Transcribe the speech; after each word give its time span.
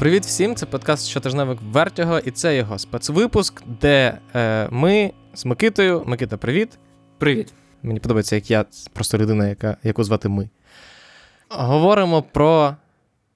Привіт 0.00 0.26
всім! 0.26 0.56
Це 0.56 0.66
подкаст 0.66 1.06
щотижневик 1.06 1.58
Вертього, 1.62 2.18
і 2.18 2.30
це 2.30 2.56
його 2.56 2.78
спецвипуск, 2.78 3.62
де 3.80 4.18
е, 4.34 4.68
ми 4.70 5.12
з 5.34 5.44
Микитою. 5.44 6.02
Микита, 6.06 6.36
привіт. 6.36 6.78
Привіт. 7.18 7.52
Мені 7.82 8.00
подобається, 8.00 8.36
як 8.36 8.50
я 8.50 8.64
просто 8.92 9.18
людина, 9.18 9.48
яка, 9.48 9.76
яку 9.82 10.04
звати 10.04 10.28
ми. 10.28 10.48
Говоримо 11.48 12.22
про 12.22 12.76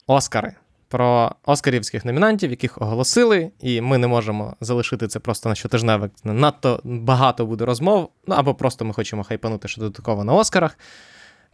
Оскари, 0.07 0.53
про 0.87 1.35
Оскарівських 1.45 2.05
номінантів, 2.05 2.51
яких 2.51 2.81
оголосили, 2.81 3.51
і 3.59 3.81
ми 3.81 3.97
не 3.97 4.07
можемо 4.07 4.55
залишити 4.61 5.07
це 5.07 5.19
просто 5.19 5.49
на 5.49 5.55
щотижневик. 5.55 6.11
Надто 6.23 6.81
багато 6.83 7.45
буде 7.45 7.65
розмов, 7.65 8.09
ну 8.27 8.35
або 8.35 8.55
просто 8.55 8.85
ми 8.85 8.93
хочемо 8.93 9.23
хайпанути 9.23 9.67
що 9.67 9.81
додатково 9.81 10.23
на 10.23 10.33
Оскарах. 10.33 10.77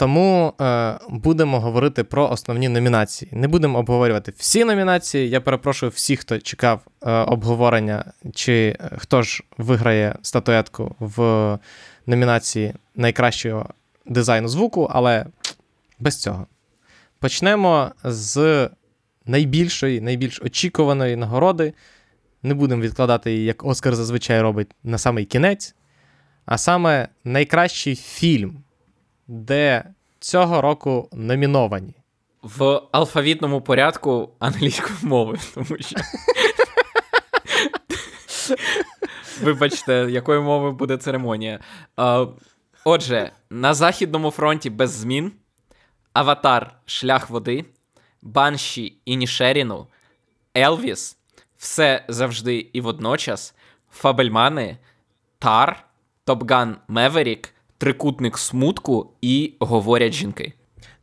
Тому 0.02 0.54
е, 0.62 1.00
будемо 1.10 1.60
говорити 1.60 2.04
про 2.04 2.30
основні 2.30 2.70
номінації. 2.70 3.32
Не 3.34 3.48
будемо 3.48 3.80
обговорювати 3.80 4.34
всі 4.38 4.66
номінації. 4.66 5.30
Я 5.30 5.42
перепрошую 5.42 5.90
всіх, 5.90 6.20
хто 6.20 6.40
чекав 6.40 6.82
е, 7.02 7.12
обговорення, 7.12 8.14
чи 8.34 8.78
е, 8.80 8.98
хто 8.98 9.22
ж 9.22 9.44
виграє 9.58 10.16
статуетку 10.22 10.96
в 11.00 11.60
номінації 12.08 12.74
найкращого 12.96 13.70
дизайну 14.06 14.48
звуку, 14.48 14.90
але 14.92 15.26
без 16.00 16.22
цього. 16.22 16.48
Почнемо 17.20 17.92
з 18.04 18.70
найбільшої, 19.26 20.02
найбільш 20.02 20.42
очікуваної 20.42 21.16
нагороди. 21.16 21.74
Не 22.44 22.54
будемо 22.54 22.82
відкладати 22.82 23.32
її, 23.32 23.46
як 23.46 23.66
Оскар 23.66 23.96
зазвичай 23.96 24.42
робить 24.42 24.72
на 24.84 24.98
самий 24.98 25.26
кінець. 25.26 25.76
А 26.46 26.58
саме 26.58 27.08
найкращий 27.24 27.96
фільм 27.96 28.64
де 29.28 29.84
цього 30.20 30.62
року 30.62 31.10
номіновані. 31.12 31.96
В 32.42 32.82
алфавітному 32.92 33.62
порядку 33.62 34.30
англійської 34.40 34.96
мови, 35.04 35.38
тому 35.54 35.78
що. 35.80 35.96
Вибачте, 39.42 40.08
якою 40.10 40.44
мовою 40.44 40.74
буде 40.74 40.98
церемонія. 40.98 41.60
Отже, 42.86 43.32
на 43.50 43.74
Західному 43.74 44.32
фронті 44.32 44.70
без 44.70 44.92
змін. 44.92 45.32
Аватар 46.14 46.76
Шлях 46.86 47.30
води, 47.30 47.66
Банші 48.22 48.98
і 49.06 49.16
Нішеріну, 49.16 49.88
Елвіс, 50.58 51.18
Все 51.58 52.06
завжди 52.08 52.70
і 52.74 52.82
водночас, 52.82 53.56
Фабельмани, 53.92 54.78
Тар, 55.40 55.86
Топган 56.26 56.78
Меверік, 56.88 57.54
Трикутник 57.82 58.38
смутку 58.38 59.14
і 59.22 59.54
говорять 59.60 60.14
жінки. 60.14 60.54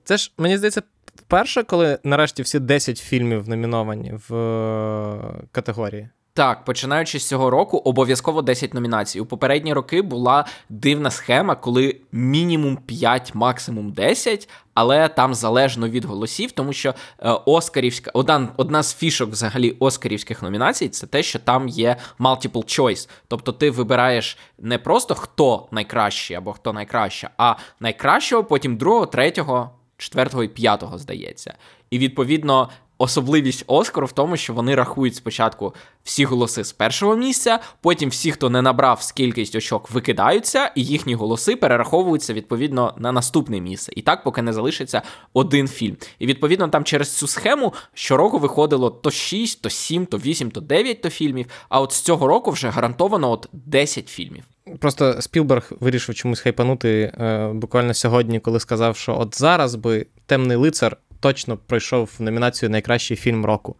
Це 0.04 0.16
ж, 0.16 0.32
мені 0.38 0.58
здається, 0.58 0.82
вперше, 1.14 1.62
коли 1.62 1.98
нарешті 2.04 2.42
всі 2.42 2.58
10 2.58 2.98
фільмів 2.98 3.48
номіновані 3.48 4.12
в 4.28 4.34
е, 4.34 5.48
категорії. 5.52 6.08
Так, 6.38 6.64
починаючи 6.64 7.18
з 7.18 7.28
цього 7.28 7.50
року, 7.50 7.76
обов'язково 7.76 8.42
10 8.42 8.74
номінацій. 8.74 9.20
У 9.20 9.26
попередні 9.26 9.72
роки 9.72 10.02
була 10.02 10.44
дивна 10.68 11.10
схема, 11.10 11.54
коли 11.54 11.96
мінімум 12.12 12.76
5, 12.76 13.34
максимум 13.34 13.92
10, 13.92 14.48
але 14.74 15.08
там 15.08 15.34
залежно 15.34 15.88
від 15.88 16.04
голосів, 16.04 16.52
тому 16.52 16.72
що 16.72 16.94
е, 17.18 17.30
Оскарівська 17.30 18.10
одна, 18.14 18.48
одна 18.56 18.82
з 18.82 18.94
фішок 18.94 19.30
взагалі 19.30 19.76
Оскарівських 19.78 20.42
номінацій 20.42 20.88
це 20.88 21.06
те, 21.06 21.22
що 21.22 21.38
там 21.38 21.68
є 21.68 21.96
multiple 22.20 22.80
choice. 22.80 23.08
Тобто 23.28 23.52
ти 23.52 23.70
вибираєш 23.70 24.38
не 24.58 24.78
просто 24.78 25.14
хто 25.14 25.68
найкращий 25.70 26.36
або 26.36 26.52
хто 26.52 26.72
найкраща, 26.72 27.30
а 27.36 27.54
найкращого, 27.80 28.44
потім 28.44 28.76
другого, 28.76 29.06
третього, 29.06 29.70
четвертого 29.96 30.44
і 30.44 30.48
п'ятого, 30.48 30.98
здається. 30.98 31.54
І 31.90 31.98
відповідно 31.98 32.68
особливість 32.98 33.64
Оскару 33.66 34.06
в 34.06 34.12
тому, 34.12 34.36
що 34.36 34.52
вони 34.52 34.74
рахують 34.74 35.14
спочатку 35.14 35.74
всі 36.04 36.24
голоси 36.24 36.64
з 36.64 36.72
першого 36.72 37.16
місця, 37.16 37.58
потім 37.80 38.10
всі, 38.10 38.32
хто 38.32 38.50
не 38.50 38.62
набрав 38.62 39.02
скількись 39.02 39.54
очок, 39.54 39.90
викидаються, 39.90 40.72
і 40.74 40.84
їхні 40.84 41.14
голоси 41.14 41.56
перераховуються 41.56 42.32
відповідно 42.32 42.94
на 42.98 43.12
наступне 43.12 43.60
місце. 43.60 43.92
І 43.96 44.02
так, 44.02 44.24
поки 44.24 44.42
не 44.42 44.52
залишиться 44.52 45.02
один 45.32 45.68
фільм. 45.68 45.96
І 46.18 46.26
відповідно 46.26 46.68
там 46.68 46.84
через 46.84 47.16
цю 47.16 47.26
схему 47.26 47.74
щороку 47.94 48.38
виходило 48.38 48.90
то 48.90 49.10
6, 49.10 49.62
то 49.62 49.70
7, 49.70 50.06
то 50.06 50.18
8, 50.18 50.50
то 50.50 50.60
9 50.60 51.02
то 51.02 51.10
фільмів. 51.10 51.46
А 51.68 51.80
от 51.80 51.92
з 51.92 52.00
цього 52.00 52.26
року 52.26 52.50
вже 52.50 52.68
гарантовано 52.68 53.30
от 53.30 53.48
10 53.52 54.08
фільмів. 54.08 54.44
Просто 54.78 55.22
Спілберг 55.22 55.72
вирішив 55.80 56.14
чомусь 56.14 56.40
хайпанути 56.40 57.12
е, 57.20 57.50
буквально 57.54 57.94
сьогодні, 57.94 58.40
коли 58.40 58.60
сказав, 58.60 58.96
що 58.96 59.18
от 59.18 59.38
зараз 59.38 59.74
би 59.74 60.06
темний 60.26 60.56
лицар 60.56 60.96
точно 61.20 61.56
пройшов 61.56 62.10
в 62.18 62.22
номінацію 62.22 62.70
Найкращий 62.70 63.16
фільм 63.16 63.44
року. 63.44 63.76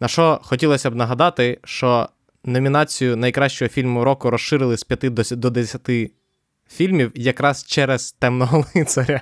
На 0.00 0.08
що 0.08 0.40
хотілося 0.42 0.90
б 0.90 0.94
нагадати, 0.94 1.58
що 1.64 2.08
номінацію 2.44 3.16
найкращого 3.16 3.68
фільму 3.68 4.04
року 4.04 4.30
розширили 4.30 4.76
з 4.76 4.84
5 4.84 5.38
до 5.40 5.50
10 5.50 5.90
фільмів 6.70 7.12
якраз 7.14 7.64
через 7.64 8.12
темного 8.12 8.64
лицаря. 8.74 9.20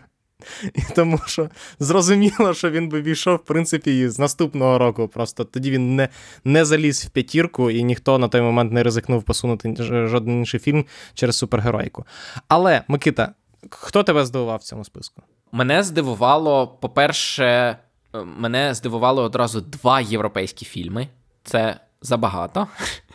І 0.75 0.81
тому 0.95 1.19
що 1.27 1.49
зрозуміло, 1.79 2.55
що 2.55 2.71
він 2.71 2.89
би 2.89 3.03
війшов, 3.03 3.37
в 3.37 3.45
принципі, 3.45 4.09
з 4.09 4.19
наступного 4.19 4.78
року. 4.78 5.09
Просто 5.09 5.45
тоді 5.45 5.71
він 5.71 5.97
не 5.97 6.09
не 6.45 6.65
заліз 6.65 7.05
в 7.05 7.11
п'ятірку, 7.11 7.71
і 7.71 7.84
ніхто 7.84 8.19
на 8.19 8.28
той 8.28 8.41
момент 8.41 8.73
не 8.73 8.83
ризикнув 8.83 9.23
посунути 9.23 9.75
жоден 10.07 10.39
інший 10.39 10.61
фільм 10.61 10.87
через 11.15 11.37
супергеройку. 11.37 12.07
Але, 12.49 12.83
Микита, 12.89 13.34
хто 13.71 14.03
тебе 14.03 14.27
здивував 14.27 14.59
в 14.59 14.63
цьому 14.63 14.84
списку? 14.84 15.23
Мене 15.53 15.83
здивувало, 15.83 16.69
по-перше, 16.69 17.45
е, 17.45 17.77
мене 18.25 18.75
здивувало 18.75 19.23
одразу 19.23 19.61
два 19.61 20.01
європейські 20.01 20.65
фільми. 20.65 21.09
Це 21.45 21.81
забагато. 22.03 22.67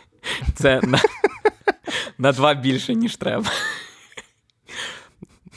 Це 0.54 0.80
на, 0.82 0.98
на 2.18 2.32
два 2.32 2.54
більше, 2.54 2.94
ніж 2.94 3.16
треба. 3.16 3.50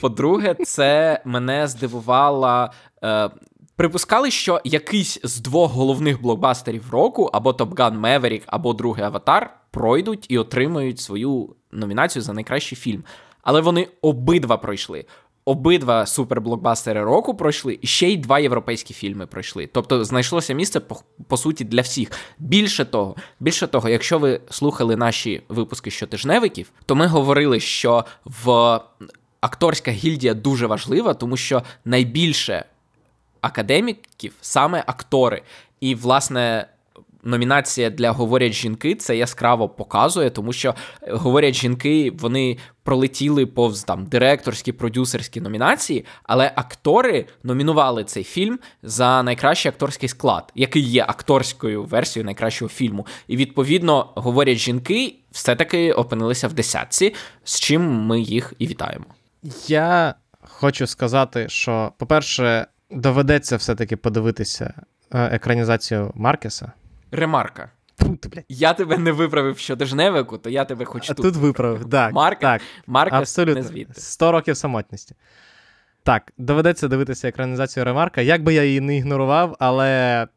По-друге, 0.02 0.54
це 0.54 1.22
мене 1.26 1.68
здивувало. 1.68 2.70
Е, 3.04 3.30
Припускали, 3.78 4.32
що 4.32 4.62
якийсь 4.64 5.20
з 5.24 5.40
двох 5.40 5.72
головних 5.72 6.22
блокбастерів 6.22 6.90
року, 6.92 7.30
або 7.34 7.52
Gun 7.52 8.00
Maverick, 8.02 8.44
або 8.48 8.74
другий 8.74 9.04
Аватар, 9.04 9.58
пройдуть 9.72 10.26
і 10.30 10.38
отримають 10.38 11.00
свою 11.00 11.56
номінацію 11.72 12.24
за 12.24 12.34
найкращий 12.34 12.78
фільм. 12.78 13.04
Але 13.42 13.62
вони 13.62 13.88
обидва 14.02 14.58
пройшли 14.58 15.06
обидва 15.46 16.06
суперблокбастери 16.06 17.04
року 17.04 17.36
пройшли, 17.36 17.80
і 17.82 17.88
ще 17.88 18.10
й 18.10 18.18
два 18.18 18.40
європейські 18.40 18.94
фільми 18.94 19.28
пройшли. 19.28 19.68
Тобто 19.68 20.06
знайшлося 20.06 20.54
місце 20.54 20.80
по, 20.80 20.98
по 21.28 21.38
суті 21.38 21.64
для 21.64 21.82
всіх. 21.82 22.12
Більше 22.40 22.86
того, 22.86 23.16
більше 23.40 23.68
того, 23.68 23.90
якщо 23.90 24.20
ви 24.20 24.42
слухали 24.50 24.96
наші 24.96 25.42
випуски 25.50 25.92
щотижневиків, 25.92 26.72
то 26.86 26.96
ми 26.96 27.08
говорили, 27.08 27.60
що 27.60 28.06
в 28.26 28.80
акторська 29.42 29.92
гільдія 29.92 30.34
дуже 30.34 30.68
важлива, 30.68 31.14
тому 31.14 31.38
що 31.38 31.64
найбільше 31.86 32.66
академіків 33.42 34.34
саме 34.42 34.84
актори. 34.88 35.42
І, 35.80 35.96
власне, 35.96 36.68
номінація 37.26 37.90
для 37.90 38.12
говорять 38.12 38.54
жінки 38.54 38.96
це 38.96 39.18
яскраво 39.18 39.70
показує, 39.70 40.30
тому 40.30 40.54
що 40.54 40.76
е, 41.02 41.14
говорять 41.14 41.56
жінки, 41.56 42.12
вони 42.20 42.58
пролетіли 42.84 43.46
повз 43.46 43.84
там 43.84 44.06
директорські, 44.06 44.72
продюсерські 44.72 45.42
номінації, 45.42 46.06
але 46.24 46.52
актори 46.56 47.26
номінували 47.44 48.04
цей 48.04 48.24
фільм 48.24 48.60
за 48.84 49.24
найкращий 49.24 49.70
акторський 49.70 50.10
склад, 50.10 50.52
який 50.56 50.82
є 50.82 51.06
акторською 51.08 51.84
версією 51.84 52.26
найкращого 52.26 52.70
фільму. 52.70 53.08
І 53.28 53.38
відповідно 53.38 54.14
говорять 54.16 54.58
жінки, 54.58 55.16
все-таки 55.32 55.94
опинилися 55.94 56.48
в 56.48 56.54
десятці, 56.54 57.14
з 57.44 57.60
чим 57.60 57.82
ми 57.82 58.22
їх 58.22 58.54
і 58.60 58.68
вітаємо. 58.68 59.06
Я 59.68 60.16
хочу 60.42 60.88
сказати, 60.88 61.50
що, 61.50 61.92
по-перше, 61.98 62.68
доведеться 62.92 63.58
все-таки 63.58 63.96
подивитися 63.98 64.74
е, 65.14 65.30
екранізацію 65.32 66.12
Маркеса. 66.16 66.72
Ремарка. 67.16 67.72
Фу, 68.00 68.16
ти, 68.16 68.30
блядь. 68.30 68.46
Я 68.50 68.74
тебе 68.74 68.98
не 68.98 69.12
виправив 69.12 69.58
щодожневику, 69.58 70.38
то 70.38 70.50
я 70.50 70.66
тебе 70.66 70.86
хоч 70.86 71.10
а 71.10 71.14
тут. 71.14 71.26
тут 71.26 71.36
виправив. 71.36 71.90
Так, 71.90 72.14
Марка, 72.14 72.40
так, 72.40 72.62
Марка 72.88 73.20
абсолютно. 73.20 73.62
не 73.62 73.68
звідти. 73.68 74.02
100 74.02 74.32
років 74.32 74.58
самотності. 74.58 75.16
Так, 76.04 76.34
доведеться 76.38 76.88
дивитися 76.88 77.28
екранізацію 77.28 77.86
Ремарка. 77.86 78.22
Як 78.22 78.44
би 78.44 78.54
я 78.54 78.64
її 78.64 78.82
не 78.82 78.98
ігнорував, 78.98 79.56
але 79.60 80.28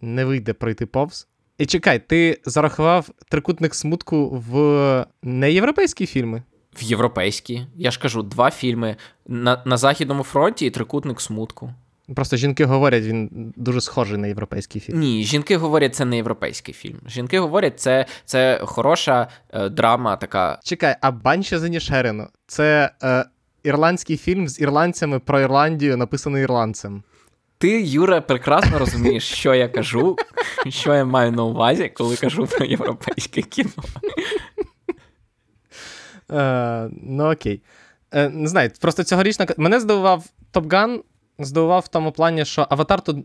не 0.00 0.24
вийде 0.24 0.52
пройти 0.52 0.86
повз. 0.86 1.28
І 1.58 1.66
чекай, 1.66 1.98
ти 2.08 2.40
зарахував 2.44 3.08
трикутник 3.28 3.74
смутку 3.74 4.44
в 4.48 5.06
неєвропейські 5.22 6.06
фільми? 6.06 6.42
В 6.72 6.82
європейські. 6.82 7.66
Я 7.76 7.90
ж 7.90 8.00
кажу, 8.00 8.22
два 8.22 8.50
фільми 8.50 8.96
на 9.26 9.62
на 9.64 9.76
Західному 9.76 10.22
фронті 10.22 10.66
і 10.66 10.70
трикутник 10.70 11.20
смутку. 11.20 11.70
Просто 12.14 12.36
жінки 12.36 12.64
говорять, 12.64 13.04
він 13.04 13.52
дуже 13.56 13.80
схожий 13.80 14.18
на 14.18 14.26
європейський 14.26 14.80
фільм. 14.80 15.00
Ні, 15.00 15.24
жінки 15.24 15.56
говорять, 15.56 15.94
це 15.94 16.04
не 16.04 16.16
європейський 16.16 16.74
фільм. 16.74 16.98
Жінки 17.06 17.38
говорять, 17.38 17.80
це 17.80 18.06
це 18.24 18.60
хороша 18.62 19.28
е, 19.50 19.68
драма 19.68 20.16
така. 20.16 20.58
Чекай, 20.64 20.96
а 21.00 21.10
Банші 21.10 21.56
за 21.58 21.68
Нішерину 21.68 22.28
це 22.46 22.90
е, 23.02 23.24
ірландський 23.62 24.16
фільм 24.16 24.48
з 24.48 24.60
ірландцями 24.60 25.18
про 25.18 25.40
Ірландію, 25.40 25.96
написаний 25.96 26.42
ірландцем. 26.42 27.02
Ти, 27.58 27.82
Юра, 27.82 28.20
прекрасно 28.20 28.78
розумієш, 28.78 29.24
що 29.24 29.54
я 29.54 29.68
кажу, 29.68 30.16
що 30.68 30.94
я 30.94 31.04
маю 31.04 31.32
на 31.32 31.44
увазі, 31.44 31.92
коли 31.94 32.16
кажу 32.16 32.46
про 32.46 32.66
європейське 32.66 33.42
кіно. 33.42 33.70
Е, 36.32 36.90
ну 37.02 37.32
окей. 37.32 37.62
Е, 38.12 38.28
не 38.28 38.48
знаю, 38.48 38.70
просто 38.80 39.04
цьогорічна. 39.04 39.46
Мене 39.56 39.80
здивував 39.80 40.24
Gun, 40.54 41.00
здивував 41.44 41.82
в 41.86 41.88
тому 41.88 42.12
плані, 42.12 42.44
що 42.44 42.66
Аватар 42.70 43.00
тут 43.00 43.16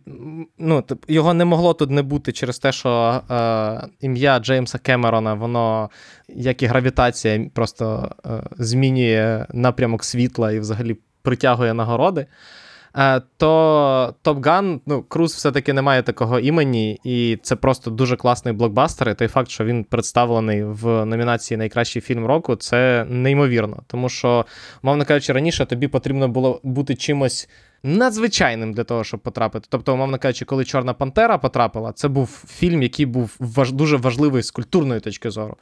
ну, 0.58 0.84
його 1.08 1.34
не 1.34 1.46
могло 1.46 1.74
тут 1.74 1.90
не 1.90 2.02
бути 2.02 2.32
через 2.32 2.60
те, 2.60 2.72
що 2.72 3.22
е, 3.32 3.88
ім'я 4.02 4.40
Джеймса 4.40 4.78
Кемерона, 4.78 5.34
воно, 5.34 5.90
як 6.28 6.64
і 6.64 6.66
гравітація, 6.66 7.50
просто 7.54 8.12
е, 8.26 8.30
змінює 8.58 9.46
напрямок 9.54 10.04
світла 10.04 10.52
і 10.52 10.60
взагалі 10.60 10.98
притягує 11.22 11.74
нагороди. 11.74 12.26
Е, 12.96 13.22
то 13.38 14.16
Top 14.24 14.42
Gun, 14.42 14.80
ну, 14.86 15.04
Круз 15.04 15.34
все-таки 15.34 15.74
не 15.74 15.82
має 15.82 16.04
такого 16.04 16.40
імені, 16.40 17.00
і 17.04 17.40
це 17.44 17.56
просто 17.56 17.92
дуже 17.92 18.16
класний 18.16 18.54
блокбастер. 18.54 19.10
І 19.10 19.14
той 19.14 19.28
факт, 19.28 19.50
що 19.50 19.66
він 19.66 19.84
представлений 19.84 20.64
в 20.64 21.06
номінації 21.06 21.58
Найкращий 21.58 22.02
фільм 22.02 22.26
року, 22.26 22.56
це 22.56 23.06
неймовірно. 23.10 23.84
Тому 23.88 24.10
що, 24.10 24.46
мовно 24.82 25.06
кажучи, 25.06 25.34
раніше 25.34 25.66
тобі 25.66 25.88
потрібно 25.88 26.28
було 26.28 26.60
бути 26.64 26.96
чимось 26.96 27.50
надзвичайним 27.84 28.74
для 28.74 28.84
того, 28.84 29.04
щоб 29.04 29.20
потрапити. 29.20 29.68
Тобто, 29.70 29.94
умовно 29.94 30.18
кажучи, 30.18 30.46
коли 30.46 30.66
Чорна 30.66 30.94
Пантера 30.94 31.38
потрапила, 31.38 31.92
це 31.92 32.08
був 32.08 32.46
фільм, 32.48 32.84
який 32.84 33.06
був 33.06 33.36
важ... 33.40 33.72
дуже 33.72 33.98
важливий 33.98 34.44
з 34.44 34.52
культурної 34.52 35.00
точки 35.00 35.30
зору. 35.30 35.58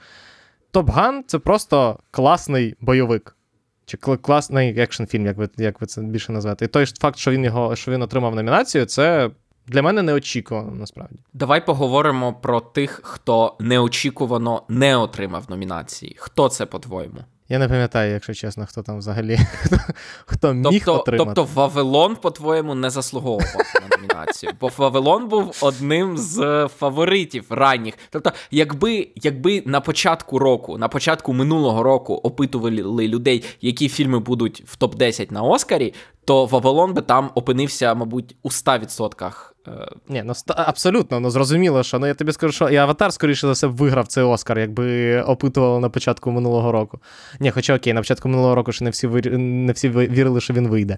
Top 0.72 0.90
Gun 0.90 1.24
це 1.28 1.40
просто 1.40 2.00
класний 2.12 2.76
бойовик. 2.82 3.36
Чи 3.86 3.98
класний 3.98 4.80
екшн 4.80 5.04
фільм, 5.04 5.26
як 5.26 5.38
ви 5.38 5.50
як 5.58 5.82
ви 5.82 5.88
це 5.88 6.02
більше 6.02 6.32
назвати. 6.32 6.66
І 6.66 6.68
той 6.68 6.86
факт, 6.86 7.18
що 7.18 7.32
він 7.32 7.44
його 7.44 7.76
що 7.76 7.92
він 7.92 8.02
отримав 8.02 8.36
номінацію, 8.36 8.86
це 8.86 9.30
для 9.68 9.82
мене 9.82 10.02
неочікувано 10.02 10.72
насправді. 10.72 11.16
Давай 11.34 11.66
поговоримо 11.66 12.34
про 12.34 12.60
тих, 12.60 13.00
хто 13.04 13.56
неочікувано 13.60 14.64
не 14.70 14.98
отримав 14.98 15.46
номінації. 15.50 16.16
Хто 16.20 16.50
це 16.50 16.66
по-твоєму? 16.66 17.18
Я 17.50 17.60
не 17.60 17.68
пам'ятаю, 17.68 18.14
якщо 18.14 18.34
чесно, 18.34 18.66
хто 18.66 18.84
там 18.84 18.98
взагалі 18.98 19.40
хто 20.26 20.54
міг 20.54 20.86
тобто, 20.86 21.02
отримати. 21.02 21.34
Тобто 21.36 21.54
Вавилон, 21.54 22.16
по-твоєму, 22.16 22.76
не 22.76 22.90
заслуговував 22.90 23.56
на 23.82 23.98
номінацію, 23.98 24.52
бо 24.62 24.72
Вавилон 24.78 25.28
був 25.28 25.58
одним 25.62 26.18
з 26.18 26.68
фаворитів 26.78 27.46
ранніх. 27.50 27.94
Тобто, 28.10 28.32
якби 28.52 29.08
якби 29.16 29.64
на 29.66 29.82
початку 29.82 30.40
року, 30.40 30.78
на 30.78 30.88
початку 30.88 31.34
минулого 31.34 31.84
року 31.84 32.14
опитували 32.14 33.08
людей, 33.08 33.44
які 33.62 33.90
фільми 33.90 34.20
будуть 34.20 34.64
в 34.66 34.78
топ-10 34.78 35.34
на 35.34 35.42
Оскарі, 35.42 35.94
то 36.26 36.46
Вавилон 36.46 36.94
би 36.94 37.02
там 37.02 37.32
опинився, 37.36 37.94
мабуть, 37.96 38.36
у 38.44 38.50
100%. 38.50 39.32
Е, 39.68 39.88
Ні, 40.10 40.24
ну 40.26 40.34
абсолютно, 40.48 41.20
ну 41.20 41.30
зрозуміло, 41.30 41.84
що 41.84 42.00
ну 42.00 42.08
я 42.08 42.14
тобі 42.14 42.32
скажу, 42.32 42.54
що 42.54 42.70
і 42.70 42.76
Аватар, 42.76 43.14
скоріше 43.14 43.48
за 43.48 43.54
все, 43.54 43.68
виграв 43.68 44.08
цей 44.08 44.24
Оскар, 44.24 44.60
якби 44.60 45.22
опитували 45.22 45.80
на 45.80 45.90
початку 45.90 46.32
минулого 46.32 46.72
року. 46.72 47.00
Ні, 47.40 47.52
хоча 47.52 47.76
окей, 47.76 47.94
на 47.94 48.02
початку 48.02 48.30
минулого 48.30 48.56
року 48.56 48.72
ще 48.72 48.84
не 48.84 48.90
всі 48.90 49.08
не 49.38 49.72
всі 49.72 49.90
вірили, 49.90 50.42
що 50.42 50.54
він 50.54 50.68
вийде. 50.68 50.98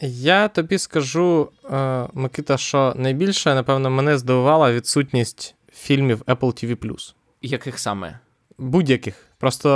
Я 0.00 0.48
тобі 0.48 0.78
скажу, 0.78 1.48
е, 1.72 2.06
Микита, 2.14 2.56
що 2.56 2.92
найбільше, 2.96 3.54
напевно, 3.54 3.90
мене 3.90 4.18
здивувала 4.18 4.72
відсутність 4.72 5.54
фільмів 5.72 6.22
Apple 6.26 6.64
TV. 6.64 7.14
Яких 7.42 7.78
саме? 7.78 8.18
Будь-яких. 8.58 9.14
Просто 9.44 9.68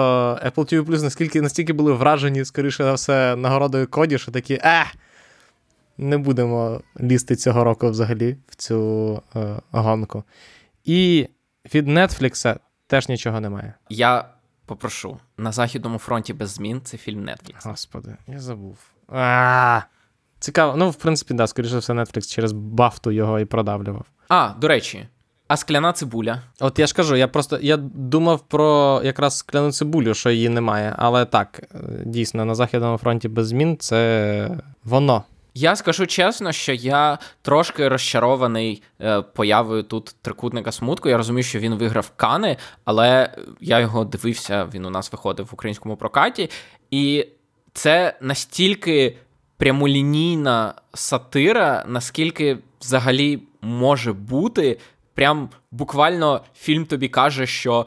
Apple 0.47 0.75
TV 0.75 1.03
наскільки 1.03 1.43
настільки 1.43 1.73
були 1.73 1.93
вражені, 1.93 2.45
скоріше 2.45 2.85
за 2.85 2.93
все, 2.93 3.37
нагородою 3.37 3.87
коді, 3.87 4.19
що 4.19 4.33
такі. 4.33 4.59
Ех! 4.63 4.95
не 5.99 6.19
будемо 6.19 6.81
лізти 7.01 7.37
цього 7.37 7.65
року 7.65 7.91
взагалі 7.91 8.37
в 8.47 8.57
цю 8.57 9.23
е, 9.37 9.57
гонку. 9.71 10.25
І 10.85 11.29
від 11.75 11.89
Netflix 11.89 12.59
теж 12.87 13.09
нічого 13.09 13.41
немає. 13.41 13.75
Я 13.89 14.29
попрошу 14.67 15.19
на 15.37 15.53
Західному 15.53 15.99
фронті 15.99 16.33
без 16.33 16.51
змін 16.51 16.81
це 16.85 16.97
фільм 16.97 17.21
Netflix. 17.21 17.69
Господи, 17.69 18.17
я 18.27 18.41
забув. 18.41 18.79
А-а-а! 19.09 19.83
Цікаво. 20.39 20.77
Ну, 20.77 20.91
в 20.91 20.95
принципі, 20.95 21.35
да, 21.35 21.47
скоріше 21.47 21.79
все, 21.79 21.93
Netflix 21.93 22.35
через 22.35 22.53
бафту 22.53 23.11
його 23.11 23.41
і 23.41 23.45
продавлював. 23.45 24.07
А, 24.29 24.55
до 24.61 24.69
речі. 24.69 25.09
А 25.49 25.57
скляна 25.57 25.93
цибуля. 25.93 26.43
От 26.61 26.79
я 26.79 26.87
ж 26.87 26.95
кажу, 26.95 27.17
я 27.17 27.29
просто 27.29 27.59
я 27.63 27.77
думав 27.77 28.41
про 28.41 29.01
якраз 29.05 29.39
скляну 29.39 29.73
цибулю, 29.73 30.15
що 30.15 30.31
її 30.31 30.49
немає. 30.49 30.95
Але 30.99 31.25
так, 31.25 31.61
е, 31.75 31.79
дійсно, 32.05 32.45
на 32.45 32.55
Західному 32.55 32.99
фронті 32.99 33.29
без 33.29 33.49
змін 33.49 33.77
це 33.81 34.51
воно. 34.85 35.25
Я 35.55 35.77
скажу 35.77 36.07
чесно, 36.07 36.53
що 36.53 36.73
я 36.73 37.19
трошки 37.43 37.89
розчарований 37.89 38.83
е, 39.01 39.21
появою 39.21 39.83
тут 39.83 40.17
трикутника 40.23 40.73
смутку. 40.73 41.09
Я 41.09 41.17
розумію, 41.17 41.43
що 41.43 41.59
він 41.59 41.75
виграв 41.75 42.13
Кани, 42.17 42.57
але 42.85 43.31
я 43.61 43.81
його 43.81 44.05
дивився, 44.05 44.69
він 44.75 44.87
у 44.87 44.91
нас 44.91 45.13
виходив 45.13 45.47
в 45.47 45.55
українському 45.55 45.97
прокаті, 45.97 46.51
і 46.91 47.27
це 47.73 48.17
настільки 48.21 49.17
прямолінійна 49.57 50.75
сатира, 50.95 51.85
наскільки 51.89 52.59
взагалі 52.81 53.43
може 53.61 54.13
бути. 54.13 54.79
Прям 55.19 55.49
буквально 55.71 56.41
фільм 56.55 56.87
тобі 56.87 57.09
каже, 57.09 57.47
що 57.47 57.87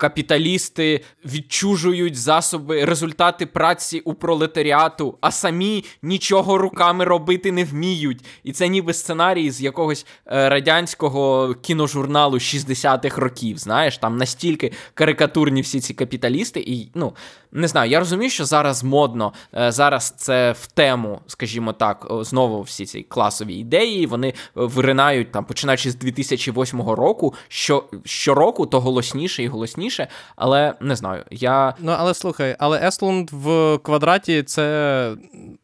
капіталісти 0.00 1.00
відчужують 1.24 2.16
засоби, 2.16 2.84
результати 2.84 3.46
праці 3.46 4.00
у 4.00 4.14
пролетаріату, 4.14 5.18
а 5.20 5.30
самі 5.30 5.84
нічого 6.02 6.58
руками 6.58 7.04
робити 7.04 7.52
не 7.52 7.64
вміють. 7.64 8.24
І 8.44 8.52
це 8.52 8.68
ніби 8.68 8.92
сценарій 8.92 9.50
з 9.50 9.60
якогось 9.60 10.06
е, 10.26 10.48
радянського 10.48 11.54
кіножурналу 11.62 12.36
60-х 12.36 13.20
років. 13.20 13.58
Знаєш, 13.58 13.98
там 13.98 14.16
настільки 14.16 14.72
карикатурні 14.94 15.60
всі 15.60 15.80
ці 15.80 15.94
капіталісти, 15.94 16.60
і 16.60 16.90
ну 16.94 17.12
не 17.52 17.68
знаю, 17.68 17.90
я 17.90 17.98
розумію, 17.98 18.30
що 18.30 18.44
зараз 18.44 18.84
модно, 18.84 19.32
е, 19.54 19.72
зараз 19.72 20.14
це 20.16 20.52
в 20.52 20.66
тему, 20.66 21.20
скажімо 21.26 21.72
так, 21.72 22.06
знову 22.20 22.62
всі 22.62 22.86
ці 22.86 23.02
класові 23.02 23.54
ідеї. 23.54 24.06
Вони 24.06 24.34
виринають 24.54 25.32
там, 25.32 25.44
починаючи 25.44 25.90
з 25.90 25.94
2008 25.94 26.80
року, 26.80 27.34
що 27.48 27.84
щороку 28.04 28.66
то 28.66 28.80
голосніше 28.80 29.42
і 29.42 29.48
голосніше, 29.48 29.89
але 30.36 30.74
не 30.80 30.96
знаю. 30.96 31.24
я... 31.30 31.74
Ну, 31.78 31.94
але 31.98 32.14
слухай, 32.14 32.56
але 32.58 32.86
Еслунд 32.86 33.30
в 33.32 33.78
квадраті 33.78 34.42
це 34.42 35.16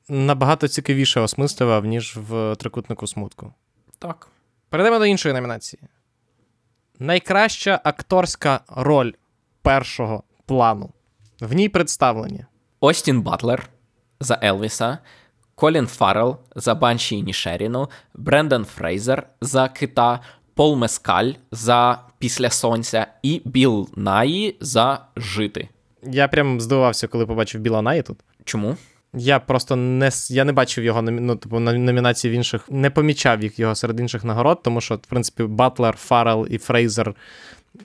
набагато 0.09 0.69
цікавіше 0.69 1.21
осмислював, 1.21 1.85
ніж 1.85 2.17
в 2.17 2.57
трикутнику 2.57 3.07
смутку. 3.07 3.53
Так. 3.99 4.29
Перейдемо 4.69 4.99
до 4.99 5.07
іншої 5.07 5.35
номінації. 5.35 5.83
Найкраща 6.99 7.81
акторська 7.85 8.61
роль 8.69 9.13
першого 9.63 10.23
плану. 10.47 10.91
В 11.41 11.53
ній 11.53 11.69
представлені 11.69 12.45
Остін 12.81 13.23
Батлер 13.23 13.69
за 14.21 14.39
Елвіса, 14.43 14.99
Колін 15.55 15.87
Фаррелл 15.87 16.37
за 16.57 16.75
Банші 16.75 17.23
Інішерину, 17.23 17.91
Брендан 18.15 18.65
Фрейзер 18.65 19.27
за 19.41 19.69
Кита, 19.69 20.21
Пол 20.55 20.77
Мескаль 20.77 21.33
за 21.51 21.99
Після 22.19 22.51
Сонця 22.51 23.07
і 23.23 23.43
Біл 23.45 23.89
Наї 23.97 24.57
за 24.61 25.01
Жити. 25.17 25.69
Я 26.03 26.29
прям 26.29 26.61
здивувався, 26.61 27.07
коли 27.07 27.27
побачив 27.27 27.61
Біла 27.61 27.83
Наї 27.83 28.03
тут. 28.03 28.19
Чому? 28.45 28.77
Я 29.15 29.39
просто 29.39 29.77
не 29.77 30.11
я 30.29 30.45
не 30.45 30.53
бачив 30.53 30.85
його 30.85 31.03
ну, 31.03 31.37
типу, 31.37 31.61
номінації 31.61 32.33
в 32.33 32.37
інших, 32.37 32.71
не 32.71 32.91
помічав 32.91 33.43
їх 33.43 33.59
його 33.59 33.75
серед 33.75 34.01
інших 34.01 34.25
нагород, 34.25 34.63
тому 34.63 34.81
що, 34.81 34.95
в 34.95 34.99
принципі, 34.99 35.43
Батлер, 35.43 35.97
Фаррел 35.97 36.47
і 36.51 36.59
Фрейзер 36.59 37.15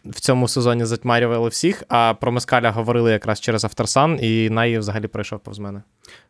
в 0.06 0.20
цьому 0.20 0.48
сезоні 0.48 0.86
затьмарювали 0.86 1.50
всіх, 1.50 1.84
а 1.90 2.14
про 2.14 2.32
Мескаля 2.32 2.72
говорили 2.72 3.12
якраз 3.12 3.40
через 3.40 3.64
Aftersun, 3.64 4.20
і 4.22 4.50
Наї 4.50 4.80
взагалі 4.80 5.08
пройшов 5.08 5.40
повз 5.40 5.60
мене. 5.60 5.82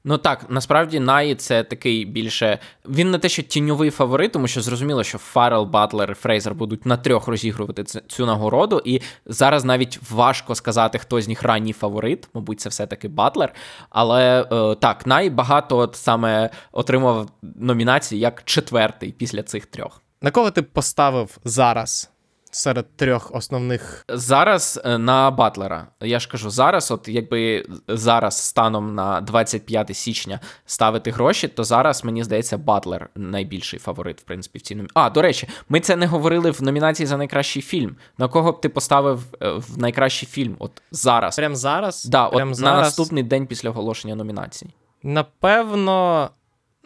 Ну 0.03 0.17
так, 0.17 0.45
насправді 0.49 0.99
Наї 0.99 1.35
це 1.35 1.63
такий 1.63 2.05
більше. 2.05 2.59
Він 2.89 3.11
не 3.11 3.19
те, 3.19 3.29
що 3.29 3.41
тіньовий 3.41 3.89
фаворит, 3.89 4.31
тому 4.31 4.47
що 4.47 4.61
зрозуміло, 4.61 5.03
що 5.03 5.17
Фаррел, 5.17 5.65
Батлер 5.65 6.11
і 6.11 6.13
Фрейзер 6.13 6.55
будуть 6.55 6.85
на 6.85 6.97
трьох 6.97 7.27
розігрувати 7.27 7.83
цю 7.83 8.25
нагороду. 8.25 8.81
І 8.85 9.01
зараз 9.25 9.65
навіть 9.65 9.99
важко 10.11 10.55
сказати, 10.55 10.97
хто 10.97 11.21
з 11.21 11.27
них 11.27 11.43
ранній 11.43 11.73
фаворит. 11.73 12.29
Мабуть, 12.33 12.59
це 12.59 12.69
все-таки 12.69 13.07
Батлер. 13.07 13.53
Але 13.89 14.47
е, 14.51 14.75
так, 14.75 15.07
Наї 15.07 15.29
багато 15.29 15.77
от 15.77 15.95
саме 15.95 16.49
отримав 16.71 17.29
номінації 17.41 18.21
як 18.21 18.43
четвертий 18.45 19.11
після 19.11 19.43
цих 19.43 19.65
трьох. 19.65 20.01
На 20.21 20.31
кого 20.31 20.51
ти 20.51 20.61
поставив 20.61 21.37
зараз? 21.43 22.11
Серед 22.51 22.97
трьох 22.97 23.35
основних 23.35 24.05
зараз 24.09 24.81
е, 24.85 24.97
на 24.97 25.31
Батлера. 25.31 25.87
Я 26.01 26.19
ж 26.19 26.29
кажу, 26.29 26.49
зараз, 26.49 26.91
от 26.91 27.07
якби 27.07 27.65
зараз 27.87 28.37
станом 28.37 28.95
на 28.95 29.21
25 29.21 29.97
січня 29.97 30.39
ставити 30.65 31.11
гроші, 31.11 31.47
то 31.47 31.63
зараз 31.63 32.03
мені 32.05 32.23
здається 32.23 32.57
Батлер 32.57 33.09
найбільший 33.15 33.79
фаворит, 33.79 34.21
в 34.21 34.23
принципі, 34.23 34.59
в 34.59 34.61
цій 34.61 34.75
номі... 34.75 34.89
А, 34.93 35.09
до 35.09 35.21
речі, 35.21 35.47
ми 35.69 35.79
це 35.79 35.95
не 35.95 36.05
говорили 36.05 36.51
в 36.51 36.63
номінації 36.63 37.07
за 37.07 37.17
найкращий 37.17 37.61
фільм. 37.61 37.95
На 38.17 38.27
кого 38.27 38.51
б 38.51 38.61
ти 38.61 38.69
поставив 38.69 39.23
е, 39.41 39.51
в 39.51 39.77
найкращий 39.77 40.29
фільм? 40.29 40.55
От 40.59 40.81
зараз. 40.91 41.35
Прям 41.35 41.55
зараз? 41.55 42.05
Да, 42.05 42.29
Прям 42.29 42.49
от 42.49 42.55
зараз... 42.55 42.75
на 42.75 42.81
наступний 42.81 43.23
день 43.23 43.47
після 43.47 43.69
оголошення 43.69 44.15
номінацій. 44.15 44.69
Напевно, 45.03 46.29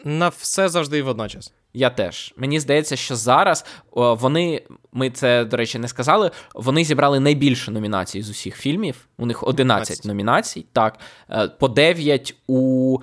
на 0.04 0.28
все 0.28 0.68
завжди 0.68 0.98
і 0.98 1.02
водночас. 1.02 1.52
Я 1.76 1.90
теж. 1.90 2.34
Мені 2.36 2.60
здається, 2.60 2.96
що 2.96 3.16
зараз 3.16 3.64
вони, 3.92 4.62
ми 4.92 5.10
це, 5.10 5.44
до 5.44 5.56
речі, 5.56 5.78
не 5.78 5.88
сказали. 5.88 6.30
Вони 6.54 6.84
зібрали 6.84 7.20
найбільше 7.20 7.70
номінацій 7.70 8.22
з 8.22 8.30
усіх 8.30 8.56
фільмів. 8.56 9.08
У 9.18 9.26
них 9.26 9.42
11 9.42 9.82
11. 9.82 10.04
номінацій, 10.04 10.66
так. 10.72 10.98
Е, 11.30 11.48
По 11.48 11.68
9 11.68 12.34
у 12.46 12.98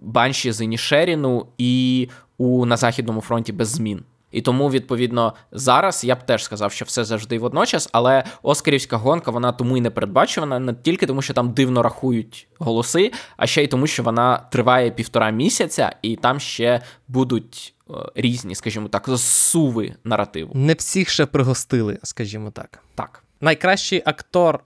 Банші 0.00 0.52
з 0.52 0.60
Інішеріну 0.60 1.46
і 1.58 2.08
у 2.38 2.66
На 2.66 2.76
Західному 2.76 3.20
фронті 3.20 3.52
без 3.52 3.68
змін. 3.68 4.02
І 4.34 4.42
тому, 4.42 4.70
відповідно, 4.70 5.34
зараз 5.52 6.04
я 6.04 6.14
б 6.14 6.26
теж 6.26 6.44
сказав, 6.44 6.72
що 6.72 6.84
все 6.84 7.04
завжди 7.04 7.38
водночас, 7.38 7.88
але 7.92 8.24
Оскарівська 8.42 8.96
гонка 8.96 9.30
вона 9.30 9.52
тому 9.52 9.76
і 9.76 9.80
не 9.80 9.90
передбачувана, 9.90 10.58
не 10.58 10.74
тільки 10.74 11.06
тому, 11.06 11.22
що 11.22 11.34
там 11.34 11.52
дивно 11.52 11.82
рахують 11.82 12.48
голоси, 12.58 13.12
а 13.36 13.46
ще 13.46 13.64
й 13.64 13.66
тому, 13.66 13.86
що 13.86 14.02
вона 14.02 14.36
триває 14.36 14.90
півтора 14.90 15.30
місяця, 15.30 15.96
і 16.02 16.16
там 16.16 16.40
ще 16.40 16.80
будуть 17.08 17.73
різні, 18.14 18.54
скажімо 18.54 18.88
так, 18.88 19.08
зсуви 19.08 19.94
наративу. 20.04 20.52
Не 20.54 20.74
всіх 20.74 21.08
ще 21.08 21.26
пригостили, 21.26 21.98
скажімо 22.02 22.50
так. 22.50 22.78
Так. 22.94 23.24
Найкращий 23.40 24.02
актор 24.04 24.64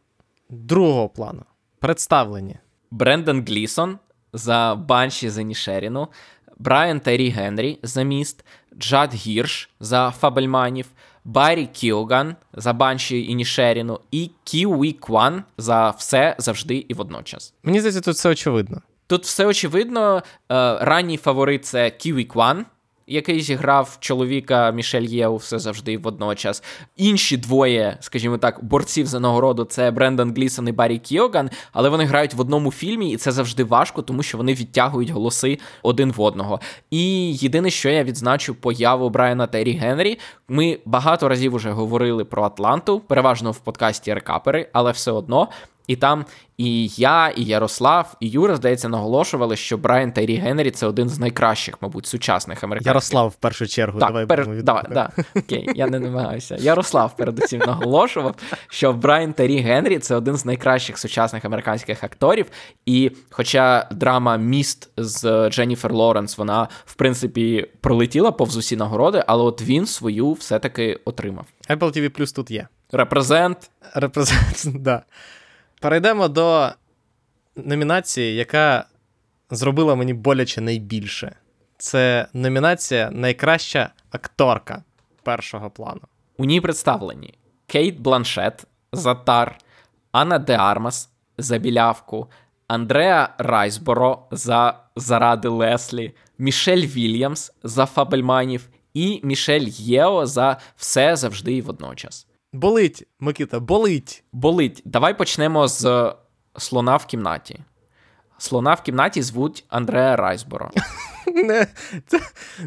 другого 0.50 1.08
плану. 1.08 1.42
Представлені. 1.78 2.56
Брендон 2.90 3.44
Глісон 3.44 3.98
за 4.32 4.74
Банші 4.74 5.30
за 5.30 5.42
Нішеріну, 5.42 6.08
Брайан 6.58 7.00
Террі 7.00 7.28
Генрі 7.28 7.78
за 7.82 8.02
міст, 8.02 8.44
Джад 8.78 9.14
Гірш 9.14 9.70
за 9.80 10.10
Фабельманів, 10.10 10.86
Баррі 11.24 11.66
Кіоган 11.66 12.36
за 12.52 12.72
Банші 12.72 13.26
і 13.26 13.34
Нішеріну, 13.34 14.00
і 14.10 14.30
Кіуі 14.44 14.92
Кван 14.92 15.44
за 15.58 15.90
все 15.90 16.36
завжди 16.38 16.76
і 16.88 16.94
водночас. 16.94 17.54
Мені 17.62 17.80
здається, 17.80 18.00
тут 18.00 18.14
все 18.14 18.28
очевидно. 18.28 18.82
Тут 19.06 19.24
все 19.24 19.46
очевидно. 19.46 20.16
Е, 20.16 20.22
ранній 20.80 21.16
фаворит 21.16 21.64
це 21.64 21.90
Кі 21.90 22.04
Гуі 22.04 22.24
Кван, 22.24 22.66
який 23.08 23.40
зіграв 23.40 23.96
чоловіка 24.00 24.70
Мішель 24.70 25.02
Єу 25.02 25.36
все 25.36 25.58
завжди 25.58 25.98
водночас. 25.98 26.62
Інші 26.96 27.36
двоє, 27.36 27.96
скажімо 28.00 28.38
так, 28.38 28.64
борців 28.64 29.06
за 29.06 29.20
нагороду 29.20 29.64
це 29.64 29.90
Брендан 29.90 30.34
Глісон 30.34 30.68
і 30.68 30.72
Баррі 30.72 30.98
Кіоган, 30.98 31.50
але 31.72 31.88
вони 31.88 32.04
грають 32.04 32.34
в 32.34 32.40
одному 32.40 32.72
фільмі, 32.72 33.12
і 33.12 33.16
це 33.16 33.32
завжди 33.32 33.64
важко, 33.64 34.02
тому 34.02 34.22
що 34.22 34.38
вони 34.38 34.54
відтягують 34.54 35.10
голоси 35.10 35.58
один 35.82 36.12
в 36.12 36.20
одного. 36.20 36.60
І 36.90 37.32
єдине, 37.34 37.70
що 37.70 37.90
я 37.90 38.04
відзначу 38.04 38.54
появу 38.54 39.10
Брайана 39.10 39.46
Тайрі 39.46 39.72
Генрі. 39.72 40.18
Ми 40.48 40.78
багато 40.84 41.28
разів 41.28 41.54
уже 41.54 41.70
говорили 41.70 42.24
про 42.24 42.42
Атланту, 42.44 43.00
переважно 43.00 43.50
в 43.50 43.58
подкасті 43.58 44.14
Рекапери, 44.14 44.68
але 44.72 44.90
все 44.90 45.10
одно. 45.12 45.48
І 45.88 45.96
там 45.96 46.24
і 46.58 46.86
я, 46.86 47.28
і 47.28 47.44
Ярослав, 47.44 48.16
і 48.20 48.28
Юра, 48.28 48.56
здається, 48.56 48.88
наголошували, 48.88 49.56
що 49.56 49.78
Браян 49.78 50.12
Тайрі 50.12 50.36
Генрі 50.36 50.70
це 50.70 50.86
один 50.86 51.08
з 51.08 51.18
найкращих, 51.18 51.74
мабуть, 51.80 52.06
сучасних 52.06 52.64
американських. 52.64 52.86
Ярослав 52.86 53.28
в 53.28 53.34
першу 53.34 53.66
чергу. 53.66 53.98
Так, 53.98 54.08
давай 54.08 54.26
пер... 54.26 54.38
будемо 54.38 54.62
давай, 54.62 54.84
да. 54.90 55.10
Окей, 55.36 55.70
я 55.74 55.86
не 55.86 55.98
намагаюся. 55.98 56.56
Ярослав 56.56 57.16
передусім 57.16 57.58
наголошував, 57.58 58.34
що 58.68 58.92
Брайан 58.92 59.32
Террі 59.32 59.58
Генрі 59.58 59.98
це 59.98 60.16
один 60.16 60.36
з 60.36 60.44
найкращих 60.44 60.98
сучасних 60.98 61.44
американських 61.44 62.04
акторів. 62.04 62.46
І 62.86 63.10
хоча 63.30 63.88
драма 63.90 64.36
Міст 64.36 64.90
з 64.96 65.50
Дженніфер 65.50 65.92
Лоренс, 65.92 66.38
вона, 66.38 66.68
в 66.86 66.94
принципі, 66.94 67.66
пролетіла 67.80 68.32
повз 68.32 68.56
усі 68.56 68.76
нагороди, 68.76 69.24
але 69.26 69.42
от 69.42 69.62
він 69.62 69.86
свою 69.86 70.32
все-таки 70.32 71.00
отримав. 71.04 71.46
Apple 71.68 71.98
TV 71.98 72.20
Plus 72.20 72.34
тут 72.34 72.50
є. 72.50 72.68
Репрезент. 72.92 73.70
Репрезент, 73.94 74.64
да. 74.82 75.02
Перейдемо 75.80 76.28
до 76.28 76.70
номінації, 77.56 78.34
яка 78.34 78.84
зробила 79.50 79.94
мені 79.94 80.14
боляче 80.14 80.60
найбільше. 80.60 81.36
Це 81.78 82.26
номінація 82.32 83.10
Найкраща 83.10 83.90
акторка 84.10 84.82
першого 85.22 85.70
плану. 85.70 86.00
У 86.36 86.44
ній 86.44 86.60
представлені 86.60 87.34
Кейт 87.66 88.00
Бланшет 88.00 88.64
за 88.92 89.14
Тар, 89.14 89.58
Анна 90.12 90.38
Де 90.38 90.56
Армас 90.56 91.10
за 91.38 91.58
білявку, 91.58 92.30
Андреа 92.68 93.34
Райсборо 93.38 94.26
за 94.30 94.80
Заради 94.96 95.48
Леслі, 95.48 96.14
Мішель 96.38 96.86
Вільямс 96.86 97.52
за 97.62 97.86
Фабельманів 97.86 98.68
і 98.94 99.20
Мішель 99.24 99.66
Єо 99.68 100.26
за 100.26 100.56
все 100.76 101.16
завжди 101.16 101.52
і 101.52 101.62
водночас. 101.62 102.27
Болить, 102.52 103.06
Микита, 103.20 103.60
болить. 103.60 104.24
Болить. 104.32 104.82
Давай 104.84 105.18
почнемо 105.18 105.68
з 105.68 106.14
слона 106.58 106.96
в 106.96 107.06
кімнаті. 107.06 107.60
Слона 108.38 108.74
в 108.74 108.82
кімнаті 108.82 109.22
звуть 109.22 109.64
Андреа 109.68 110.16
Райсборо. 110.16 110.70
Не, 111.34 111.66
це, 112.06 112.20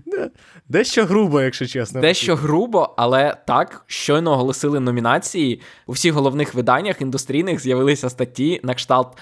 не, 0.06 0.30
дещо 0.70 1.06
грубо, 1.06 1.42
якщо 1.42 1.68
чесно. 1.68 2.02
Дещо 2.02 2.36
грубо, 2.36 2.94
але 2.98 3.38
так, 3.48 3.84
щойно 3.88 4.32
оголосили 4.32 4.80
номінації. 4.80 5.62
У 5.86 5.92
всіх 5.92 6.14
головних 6.14 6.54
виданнях 6.54 7.02
індустрійних 7.02 7.60
з'явилися 7.60 8.10
статті 8.10 8.60
на 8.64 8.74
кшталт, 8.74 9.18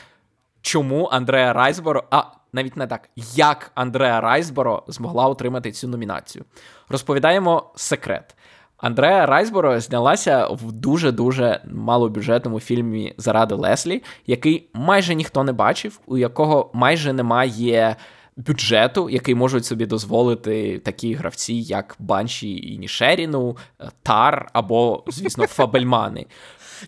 чому 0.61 1.05
Андреа 1.05 1.53
Райсборо, 1.53 2.03
а 2.11 2.23
навіть 2.53 2.77
не 2.77 2.87
так, 2.87 3.09
як 3.35 3.71
Андреа 3.75 4.21
Райсборо 4.21 4.83
змогла 4.87 5.27
отримати 5.27 5.71
цю 5.71 5.87
номінацію. 5.87 6.45
Розповідаємо 6.89 7.71
секрет. 7.75 8.35
Андреа 8.81 9.25
Райсборо 9.25 9.79
знялася 9.79 10.47
в 10.47 10.71
дуже-дуже 10.71 11.61
малобюджетному 11.71 12.59
фільмі 12.59 13.13
Заради 13.17 13.55
Леслі, 13.55 14.03
який 14.27 14.69
майже 14.73 15.15
ніхто 15.15 15.43
не 15.43 15.53
бачив, 15.53 15.99
у 16.05 16.17
якого 16.17 16.71
майже 16.73 17.13
немає 17.13 17.95
бюджету, 18.37 19.09
який 19.09 19.35
можуть 19.35 19.65
собі 19.65 19.85
дозволити 19.85 20.79
такі 20.79 21.13
гравці, 21.13 21.53
як 21.53 21.95
Банші 21.99 22.73
і 22.73 22.77
Нішеріну, 22.77 23.57
Тар 24.03 24.49
або, 24.53 25.03
звісно, 25.07 25.43
Фабельмани. 25.47 26.25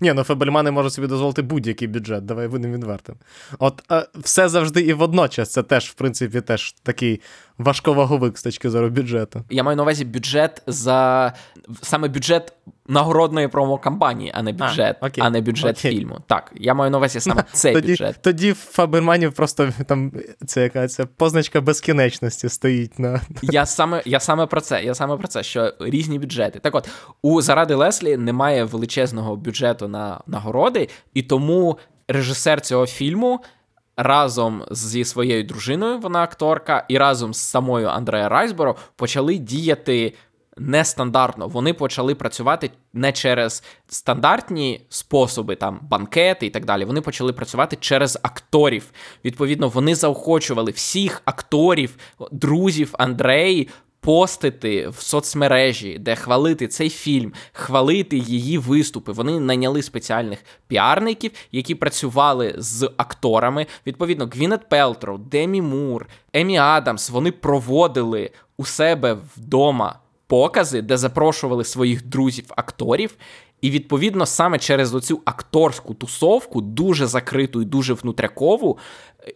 Ні, 0.02 0.14
ну 0.14 0.24
Фабельмани 0.24 0.72
можуть 0.72 0.94
собі 0.94 1.08
дозволити 1.08 1.42
будь-який 1.42 1.88
бюджет, 1.88 2.26
давай 2.26 2.48
будемо 2.48 2.76
відвертим. 2.76 3.16
От 3.60 3.84
е, 3.92 4.08
все 4.16 4.50
завжди 4.50 4.82
і 4.82 4.94
водночас, 4.94 5.52
це 5.52 5.64
теж, 5.64 5.86
в 5.86 5.94
принципі, 5.94 6.42
теж 6.42 6.72
такий 6.84 7.22
важковаговик 7.58 8.38
з 8.38 8.44
точки 8.44 8.70
зору 8.70 8.90
бюджету. 8.90 9.44
Я 9.50 9.64
маю 9.64 9.78
на 9.78 9.84
увазі 9.84 10.06
бюджет 10.06 10.64
за 10.68 11.34
саме 11.82 12.08
бюджет 12.08 12.54
нагородної 12.88 13.48
промокампанії, 13.48 14.32
а 14.36 14.42
не 14.42 14.52
бюджет, 14.52 14.98
а, 15.02 15.08
окей, 15.08 15.30
не 15.30 15.42
бюджет 15.42 15.78
окей. 15.78 15.92
фільму. 15.98 16.20
Так, 16.28 16.52
я 16.56 16.74
маю 16.74 16.92
на 16.92 16.98
увазі 16.98 17.20
саме 17.20 17.44
цей 17.54 17.74
тоді, 17.74 17.88
бюджет. 17.88 18.20
тоді 18.22 18.52
в 18.52 18.56
Фабельманів 18.56 19.34
просто 19.34 19.70
там 19.88 20.12
це 20.46 20.64
яка 20.64 20.88
це 20.88 21.06
позначка 21.06 21.62
безкінечності 21.62 22.50
стоїть 22.50 23.00
на. 23.00 23.22
Я 23.42 23.66
саме, 23.66 24.02
я 24.06 24.20
саме 24.20 24.46
про 24.46 24.62
це. 24.62 24.84
Я 24.84 24.96
саме 24.96 25.18
про 25.18 25.28
це, 25.28 25.44
що 25.44 25.74
різні 25.80 26.20
бюджети. 26.20 26.60
Так 26.60 26.76
от, 26.76 26.90
у 27.22 27.42
заради 27.42 27.76
Леслі 27.76 28.18
немає 28.18 28.64
величезного 28.64 29.36
бюджету 29.36 29.88
на 29.88 30.22
нагороди, 30.28 30.90
і 31.14 31.22
тому 31.24 31.78
режисер 32.08 32.62
цього 32.62 32.88
фільму 32.88 33.40
разом 34.04 34.64
зі 34.72 35.06
своєю 35.06 35.44
дружиною, 35.44 36.00
вона 36.00 36.24
акторка, 36.24 36.86
і 36.88 36.98
разом 36.98 37.34
з 37.34 37.38
самою 37.38 37.88
Андреа 37.88 38.30
Райсборо 38.30 38.76
почали 38.96 39.38
діяти. 39.38 40.14
Нестандартно 40.58 41.48
вони 41.48 41.74
почали 41.74 42.16
працювати 42.16 42.72
не 42.94 43.12
через 43.12 43.64
стандартні 43.88 44.86
способи, 44.90 45.56
там 45.56 45.80
банкети 45.82 46.46
і 46.46 46.50
так 46.50 46.66
далі. 46.66 46.86
Вони 46.86 47.02
почали 47.02 47.34
працювати 47.34 47.78
через 47.80 48.20
акторів. 48.22 48.92
Відповідно, 49.26 49.68
вони 49.70 49.96
заохочували 49.96 50.72
всіх 50.72 51.22
акторів, 51.26 51.98
друзів 52.32 52.90
Андреї 52.98 53.70
постити 54.02 54.88
в 54.88 54.96
соцмережі, 55.02 55.98
де 56.00 56.16
хвалити 56.16 56.68
цей 56.68 56.90
фільм, 56.90 57.34
хвалити 57.54 58.18
її 58.18 58.58
виступи. 58.58 59.12
Вони 59.12 59.40
найняли 59.40 59.82
спеціальних 59.82 60.44
піарників, 60.68 61.32
які 61.52 61.76
працювали 61.76 62.56
з 62.58 62.92
акторами. 62.98 63.66
Відповідно, 63.88 64.30
Гвінет 64.34 64.70
Пелтроу, 64.70 65.18
Демі 65.18 65.62
Мур, 65.62 66.08
Емі 66.34 66.58
Адамс. 66.58 67.10
Вони 67.10 67.32
проводили 67.32 68.32
у 68.58 68.66
себе 68.66 69.18
вдома 69.38 70.00
покази, 70.28 70.82
де 70.82 70.98
запрошували 70.98 71.64
своїх 71.64 72.06
друзів-акторів. 72.06 73.18
І 73.62 73.70
відповідно 73.70 74.26
саме 74.26 74.60
через 74.60 74.96
оцю 74.96 75.22
акторську 75.26 75.94
тусовку, 75.94 76.62
дуже 76.62 77.08
закриту 77.08 77.62
і 77.62 77.66
дуже 77.66 77.94
внутрякову, 77.94 78.78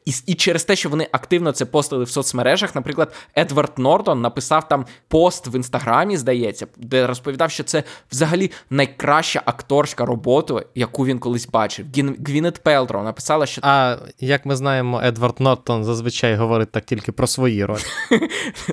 і, 0.05 0.11
і 0.25 0.33
через 0.33 0.63
те, 0.63 0.75
що 0.75 0.89
вони 0.89 1.07
активно 1.11 1.51
це 1.51 1.65
постили 1.65 2.03
в 2.03 2.09
соцмережах. 2.09 2.75
Наприклад, 2.75 3.13
Едвард 3.37 3.71
Нортон 3.77 4.21
написав 4.21 4.67
там 4.67 4.85
пост 5.07 5.47
в 5.47 5.55
інстаграмі, 5.55 6.17
здається, 6.17 6.67
де 6.77 7.07
розповідав, 7.07 7.51
що 7.51 7.63
це 7.63 7.83
взагалі 8.11 8.51
найкраща 8.69 9.41
акторська 9.45 10.05
робота, 10.05 10.63
яку 10.75 11.05
він 11.05 11.19
колись 11.19 11.47
бачив. 11.47 11.85
Гін, 11.95 12.15
Гвінет 12.27 12.63
Пелтроу 12.63 13.03
написала, 13.03 13.45
що 13.45 13.61
А 13.63 13.97
як 14.19 14.45
ми 14.45 14.55
знаємо, 14.55 15.01
Едвард 15.03 15.39
Нортон 15.39 15.83
зазвичай 15.83 16.35
говорить 16.35 16.71
так 16.71 16.85
тільки 16.85 17.11
про 17.11 17.27
свої 17.27 17.65
ролі. 17.65 17.81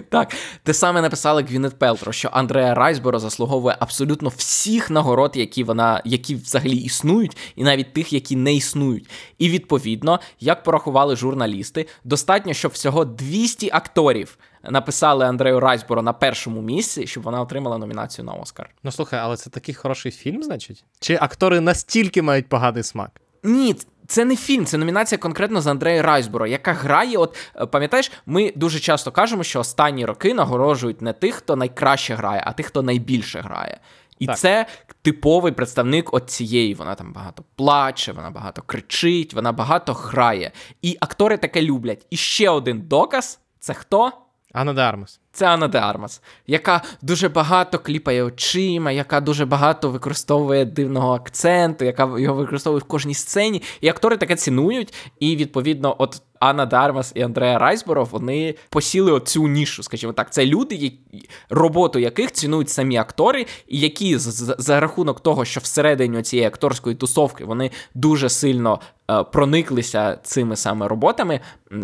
Так, 0.08 0.34
те 0.62 0.74
саме 0.74 1.00
написала 1.00 1.42
Гвінет 1.42 1.78
Пелтро, 1.78 2.12
що 2.12 2.28
Андреа 2.32 2.74
Райсборо 2.74 3.18
заслуговує 3.18 3.76
абсолютно 3.80 4.28
всіх 4.36 4.90
нагород, 4.90 5.32
які 5.34 5.64
вона, 5.64 6.02
які 6.04 6.34
взагалі 6.34 6.76
існують, 6.76 7.36
і 7.56 7.64
навіть 7.64 7.92
тих, 7.92 8.12
які 8.12 8.36
не 8.36 8.54
існують. 8.54 9.10
І 9.38 9.48
відповідно, 9.48 10.20
як 10.40 10.62
порахували 11.02 11.16
журналісти, 11.16 11.86
достатньо, 12.04 12.52
щоб 12.52 12.72
всього 12.72 13.04
200 13.04 13.70
акторів 13.72 14.38
написали 14.62 15.24
Андрею 15.24 15.60
Райсборо 15.60 16.02
на 16.02 16.12
першому 16.12 16.62
місці, 16.62 17.06
щоб 17.06 17.22
вона 17.22 17.40
отримала 17.40 17.78
номінацію 17.78 18.24
на 18.24 18.32
Оскар. 18.32 18.70
Ну 18.82 18.92
слухай, 18.92 19.20
але 19.20 19.36
це 19.36 19.50
такий 19.50 19.74
хороший 19.74 20.12
фільм, 20.12 20.42
значить? 20.42 20.84
Чи 21.00 21.18
актори 21.20 21.60
настільки 21.60 22.22
мають 22.22 22.48
поганий 22.48 22.82
смак? 22.82 23.20
Ні, 23.42 23.76
це 24.06 24.24
не 24.24 24.36
фільм, 24.36 24.66
це 24.66 24.78
номінація 24.78 25.18
конкретно 25.18 25.60
з 25.60 25.66
Андрея 25.66 26.02
Райсборо, 26.02 26.46
яка 26.46 26.72
грає. 26.72 27.18
От 27.18 27.36
е, 27.56 27.66
пам'ятаєш, 27.66 28.12
ми 28.26 28.52
дуже 28.56 28.80
часто 28.80 29.12
кажемо, 29.12 29.42
що 29.42 29.60
останні 29.60 30.06
роки 30.06 30.34
нагороджують 30.34 31.02
не 31.02 31.12
тих, 31.12 31.34
хто 31.34 31.56
найкраще 31.56 32.14
грає, 32.14 32.42
а 32.46 32.52
тих, 32.52 32.66
хто 32.66 32.82
найбільше 32.82 33.40
грає. 33.40 33.80
І 34.22 34.26
Так. 34.26 34.38
це 34.38 34.66
типовий 35.02 35.52
представник 35.52 36.14
от 36.14 36.30
цієї. 36.30 36.74
Вона 36.74 36.94
там 36.94 37.12
багато 37.12 37.44
плаче, 37.56 38.12
вона 38.12 38.30
багато 38.30 38.62
кричить, 38.62 39.34
вона 39.34 39.52
багато 39.52 39.92
грає. 39.92 40.52
І 40.82 40.96
актори 41.00 41.36
таке 41.36 41.62
люблять. 41.62 42.06
І 42.10 42.16
ще 42.16 42.50
один 42.50 42.80
доказ 42.80 43.40
це 43.60 43.74
хто? 43.74 44.12
Анна 44.52 44.72
де 44.72 44.80
Армас. 44.80 45.20
Це 45.32 45.46
Анна 45.46 45.68
де 45.68 45.78
Армас, 45.78 46.22
яка 46.46 46.82
дуже 47.02 47.28
багато 47.28 47.78
кліпає 47.78 48.22
очима, 48.22 48.92
яка 48.92 49.20
дуже 49.20 49.46
багато 49.46 49.90
використовує 49.90 50.64
дивного 50.64 51.14
акценту, 51.14 51.84
яка 51.84 52.18
його 52.18 52.34
використовує 52.34 52.80
в 52.80 52.84
кожній 52.84 53.14
сцені. 53.14 53.62
І 53.80 53.88
актори 53.88 54.16
таке 54.16 54.36
цінують. 54.36 54.94
І 55.20 55.36
відповідно, 55.36 55.96
от 55.98 56.22
Анна 56.42 56.66
де 56.66 56.76
Армас 56.76 57.12
і 57.14 57.22
Андреа 57.22 57.58
Райсборо 57.58 58.04
вони 58.04 58.54
посіли 58.70 59.12
оцю 59.12 59.48
нішу, 59.48 59.82
скажімо 59.82 60.12
так. 60.12 60.32
Це 60.32 60.46
люди, 60.46 60.74
які- 60.74 61.28
роботу 61.50 61.98
яких 61.98 62.32
цінують 62.32 62.68
самі 62.68 62.96
актори, 62.96 63.46
і 63.68 63.78
які 63.80 64.18
з- 64.18 64.54
за 64.58 64.80
рахунок 64.80 65.20
того, 65.20 65.44
що 65.44 65.60
всередині 65.60 66.22
цієї 66.22 66.48
акторської 66.48 66.96
тусовки 66.96 67.44
вони 67.44 67.70
дуже 67.94 68.28
сильно 68.28 68.80
е, 69.10 69.22
прониклися 69.24 70.18
цими 70.22 70.56
саме 70.56 70.88
роботами, 70.88 71.40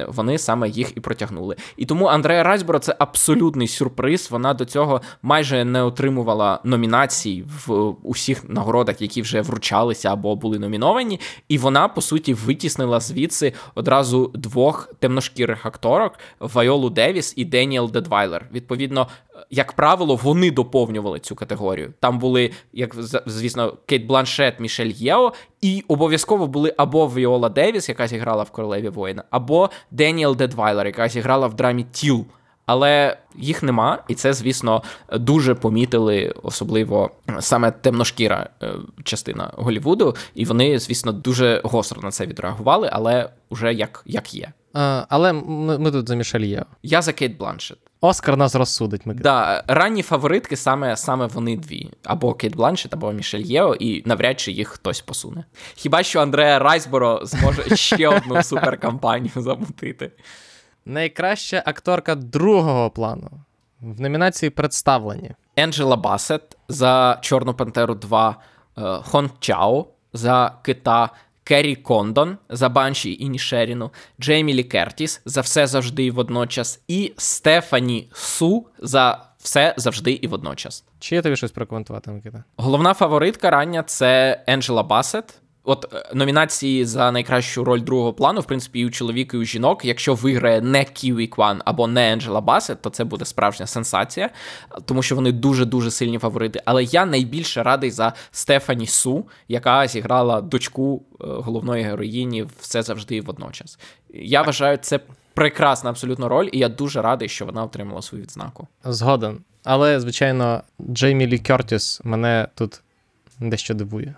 вони 0.08 0.38
саме 0.38 0.68
їх 0.68 0.96
і 0.96 1.00
протягнули. 1.00 1.56
І 1.76 1.86
тому 1.86 2.06
Андреа 2.06 2.42
Райсборо 2.42 2.78
це 2.78 2.96
абсолютний 2.98 3.68
сюрприз. 3.68 4.30
Вона 4.30 4.54
до 4.54 4.64
цього 4.64 5.00
майже 5.22 5.64
не 5.64 5.82
отримувала 5.82 6.60
номінацій 6.64 7.44
в 7.66 7.94
усіх 8.02 8.48
нагородах, 8.48 9.02
які 9.02 9.22
вже 9.22 9.40
вручалися 9.40 10.12
або 10.12 10.36
були 10.36 10.58
номіновані. 10.58 11.20
І 11.48 11.58
вона, 11.58 11.88
по 11.88 12.00
суті, 12.00 12.34
витіснила 12.34 13.00
звідси 13.00 13.52
одразу 13.74 14.32
двох 14.48 14.94
темношкірих 14.98 15.66
акторок 15.66 16.12
Вайолу 16.40 16.90
Девіс 16.90 17.34
і 17.36 17.44
Деніел 17.44 17.90
Дедвайлер. 17.90 18.46
Відповідно, 18.52 19.08
як 19.50 19.72
правило, 19.72 20.16
вони 20.16 20.50
доповнювали 20.50 21.20
цю 21.20 21.34
категорію. 21.34 21.92
Там 22.00 22.18
були, 22.18 22.50
як 22.72 22.94
звісно, 23.26 23.76
Кейт 23.86 24.06
Бланшет, 24.06 24.60
Мішель 24.60 24.92
Єо, 24.94 25.32
і 25.60 25.84
обов'язково 25.88 26.46
були 26.46 26.74
або 26.76 27.06
Віола 27.06 27.48
Девіс, 27.48 27.88
яка 27.88 28.08
зіграла 28.08 28.42
в 28.42 28.50
Королеві 28.50 28.88
воїна, 28.88 29.24
або 29.30 29.70
Деніел 29.90 30.36
Дедвайлер, 30.36 30.86
яка 30.86 31.08
зіграла 31.08 31.46
в 31.46 31.54
драмі 31.54 31.86
Тіл. 31.92 32.26
Але 32.68 33.16
їх 33.36 33.62
нема, 33.62 33.98
і 34.08 34.14
це, 34.14 34.32
звісно, 34.32 34.82
дуже 35.12 35.54
помітили, 35.54 36.34
особливо 36.42 37.10
саме 37.40 37.70
темношкіра 37.70 38.48
е, 38.62 38.72
частина 39.04 39.50
Голівуду, 39.56 40.16
і 40.34 40.44
вони, 40.44 40.78
звісно, 40.78 41.12
дуже 41.12 41.60
гостро 41.64 42.02
на 42.02 42.10
це 42.10 42.26
відреагували, 42.26 42.88
але 42.92 43.30
вже 43.50 43.74
як, 43.74 44.02
як 44.06 44.34
є. 44.34 44.52
А, 44.72 45.04
але 45.08 45.32
ми, 45.32 45.78
ми 45.78 45.90
тут 45.90 46.08
за 46.08 46.14
Мішель 46.14 46.40
Єо. 46.40 46.64
Я 46.82 47.02
за 47.02 47.12
Кейт 47.12 47.36
Бланшет. 47.36 47.78
Оскар 48.00 48.36
нас 48.36 48.54
розсудить. 48.54 49.06
Ми... 49.06 49.14
Да, 49.14 49.64
ранні 49.66 50.02
фаворитки 50.02 50.56
саме, 50.56 50.96
саме 50.96 51.26
вони 51.26 51.56
дві: 51.56 51.90
або 52.04 52.34
Кейт 52.34 52.56
Бланшет, 52.56 52.94
або 52.94 53.12
Мішель 53.12 53.40
Єо, 53.40 53.74
і 53.74 54.02
навряд 54.06 54.40
чи 54.40 54.52
їх 54.52 54.68
хтось 54.68 55.00
посуне. 55.00 55.44
Хіба 55.74 56.02
що 56.02 56.20
Андреа 56.20 56.58
Райсборо 56.58 57.20
зможе 57.22 57.76
ще 57.76 58.08
одну 58.08 58.42
суперкампанію 58.42 59.32
замутити. 59.36 60.10
Найкраща 60.86 61.62
акторка 61.66 62.14
другого 62.14 62.90
плану 62.90 63.30
в 63.80 64.00
номінації 64.00 64.50
представлені. 64.50 65.30
Енджела 65.56 65.96
Басет 65.96 66.56
за 66.68 67.18
Чорну 67.20 67.54
Пантеру 67.54 67.94
2, 67.94 68.36
е, 68.78 68.82
Хон 68.82 69.30
Чао 69.40 69.86
за 70.12 70.52
Кита, 70.62 71.10
Керрі 71.44 71.76
Кондон 71.76 72.36
за 72.48 72.68
Банші 72.68 73.16
Інішеріну, 73.20 73.90
Джеймі 74.20 74.54
Лі 74.54 74.64
Кертіс 74.64 75.20
за 75.24 75.40
все 75.40 75.66
завжди 75.66 76.04
і 76.04 76.10
водночас, 76.10 76.80
і 76.88 77.12
Стефані 77.16 78.10
Су 78.12 78.66
за 78.78 79.24
все 79.38 79.74
завжди 79.76 80.12
і 80.12 80.26
водночас. 80.26 80.84
Чи 80.98 81.14
є 81.14 81.22
тобі 81.22 81.36
щось 81.36 81.50
прокоментувати, 81.50 82.10
Микита? 82.10 82.44
Головна 82.56 82.94
фаворитка 82.94 83.50
рання 83.50 83.82
це 83.82 84.40
Енджела 84.46 84.82
Басет. 84.82 85.40
От 85.64 85.94
е, 85.94 86.10
номінації 86.14 86.84
за 86.84 87.12
найкращу 87.12 87.64
роль 87.64 87.80
другого 87.80 88.12
плану, 88.12 88.40
в 88.40 88.44
принципі, 88.44 88.80
і 88.80 88.86
у 88.86 88.90
чоловіка, 88.90 89.36
і 89.36 89.40
у 89.40 89.44
жінок. 89.44 89.84
Якщо 89.84 90.14
виграє 90.14 90.60
не 90.60 90.84
Ківі 90.84 91.26
Кван 91.26 91.62
або 91.64 91.86
не 91.86 92.12
Енджела 92.12 92.40
Басет, 92.40 92.82
то 92.82 92.90
це 92.90 93.04
буде 93.04 93.24
справжня 93.24 93.66
сенсація, 93.66 94.30
тому 94.84 95.02
що 95.02 95.14
вони 95.14 95.32
дуже 95.32 95.64
дуже 95.64 95.90
сильні 95.90 96.18
фаворити. 96.18 96.62
Але 96.64 96.84
я 96.84 97.06
найбільше 97.06 97.62
радий 97.62 97.90
за 97.90 98.12
Стефані 98.30 98.86
Су, 98.86 99.26
яка 99.48 99.86
зіграла 99.86 100.40
дочку 100.40 101.02
е, 101.20 101.24
головної 101.26 101.84
героїні 101.84 102.46
все 102.60 102.82
завжди 102.82 103.16
і 103.16 103.20
водночас. 103.20 103.78
Я 104.14 104.42
вважаю, 104.42 104.76
це 104.76 105.00
прекрасна 105.34 105.90
абсолютно 105.90 106.28
роль, 106.28 106.48
і 106.52 106.58
я 106.58 106.68
дуже 106.68 107.02
радий, 107.02 107.28
що 107.28 107.46
вона 107.46 107.64
отримала 107.64 108.02
свою 108.02 108.24
відзнаку. 108.24 108.66
Згоден. 108.84 109.38
Але, 109.64 110.00
звичайно, 110.00 110.62
Джеймі 110.90 111.26
Лі 111.26 111.38
Кертіс 111.38 112.00
мене 112.04 112.48
тут 112.54 112.80
дещо 113.40 113.74
дивує. 113.74 114.14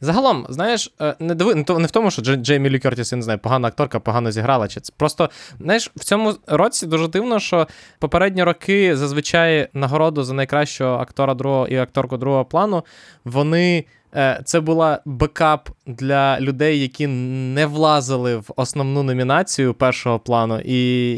Загалом, 0.00 0.46
знаєш, 0.48 0.92
е, 1.00 1.14
не 1.18 1.34
диви, 1.34 1.64
то- 1.64 1.78
не 1.78 1.86
в 1.86 1.90
тому, 1.90 2.10
що 2.10 2.22
Джеймі 2.22 2.70
Лі 2.70 2.78
Кертіс, 2.78 3.12
я 3.12 3.16
не 3.16 3.22
знаю, 3.22 3.38
погана 3.38 3.68
акторка, 3.68 4.00
погано 4.00 4.30
зіграла. 4.30 4.68
Чи 4.68 4.80
це 4.80 4.92
просто, 4.96 5.30
знаєш, 5.60 5.90
в 5.96 6.04
цьому 6.04 6.34
році 6.46 6.86
дуже 6.86 7.08
дивно, 7.08 7.40
що 7.40 7.68
попередні 7.98 8.42
роки 8.42 8.96
зазвичай 8.96 9.68
нагороду 9.74 10.24
за 10.24 10.34
найкращого 10.34 10.96
актора 10.98 11.34
другого 11.34 11.68
і 11.68 11.76
акторку 11.76 12.16
другого 12.16 12.44
плану, 12.44 12.84
вони. 13.24 13.84
Е, 14.16 14.40
Це 14.44 14.60
була 14.60 15.00
бекап 15.04 15.68
для 15.86 16.40
людей, 16.40 16.80
які 16.80 17.06
не 17.06 17.66
влазили 17.66 18.36
в 18.36 18.50
основну 18.56 19.02
номінацію 19.02 19.74
першого 19.74 20.18
плану, 20.18 20.60
і 20.64 20.76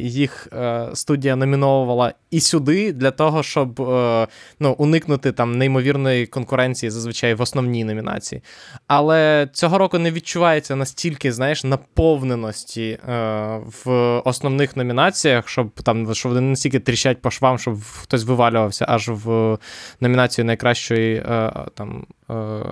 їх 0.08 0.48
е, 0.52 0.88
студія 0.94 1.36
номіновувала 1.36 2.12
і 2.30 2.40
сюди 2.40 2.92
для 2.92 3.10
того, 3.10 3.42
щоб 3.42 3.80
е, 3.80 4.26
ну, 4.60 4.74
уникнути 4.78 5.32
там 5.32 5.58
неймовірної 5.58 6.26
конкуренції 6.26 6.90
зазвичай 6.90 7.34
в 7.34 7.40
основній 7.40 7.84
номінації. 7.84 8.42
Але 8.86 9.48
цього 9.52 9.78
року 9.78 9.98
не 9.98 10.10
відчувається 10.10 10.76
настільки, 10.76 11.32
знаєш, 11.32 11.64
наповненості 11.64 12.98
в 13.84 13.90
основних 14.24 14.76
номінаціях, 14.76 15.48
щоб 15.48 15.70
там 15.70 16.14
щоб 16.14 16.32
вони 16.32 16.40
настільки 16.40 16.80
тріщать 16.80 17.22
по 17.22 17.30
швам, 17.30 17.58
щоб 17.58 17.78
хтось 18.02 18.24
вивалювався 18.24 18.86
аж 18.88 19.08
в 19.08 19.58
номінацію 20.00 20.44
найкращої 20.44 21.22
там 21.74 22.06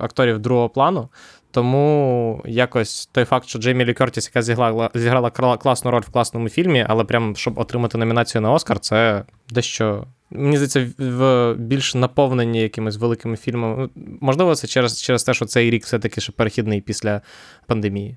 акторів 0.01 0.39
другого 0.39 0.69
плану. 0.69 1.09
Тому 1.51 2.43
якось 2.45 3.07
той 3.07 3.25
факт, 3.25 3.49
що 3.49 3.59
Джеймі 3.59 3.85
Лі 3.85 3.95
Кертіс, 3.95 4.27
яка 4.27 4.43
зіграла, 4.43 4.91
зіграла 4.95 5.31
класну 5.57 5.91
роль 5.91 6.01
в 6.01 6.11
класному 6.11 6.49
фільмі, 6.49 6.87
але 6.89 7.05
прям 7.05 7.37
щоб 7.37 7.59
отримати 7.59 7.99
номінацію 7.99 8.43
на 8.43 8.53
Оскар, 8.53 8.79
це 8.79 9.25
дещо. 9.51 10.07
Мені 10.31 10.57
здається, 10.57 10.91
в 10.99 11.55
більш 11.55 11.95
наповнені 11.95 12.61
якимись 12.61 12.97
великими 12.97 13.37
фільмами. 13.37 13.89
Ну, 13.97 14.19
Можливо, 14.21 14.55
це 14.55 14.67
через, 14.67 15.03
через 15.03 15.25
те, 15.25 15.35
що 15.35 15.45
цей 15.45 15.71
рік 15.71 15.85
все-таки 15.85 16.21
ще 16.21 16.33
перехідний 16.33 16.81
після 16.81 17.21
пандемії. 17.67 18.17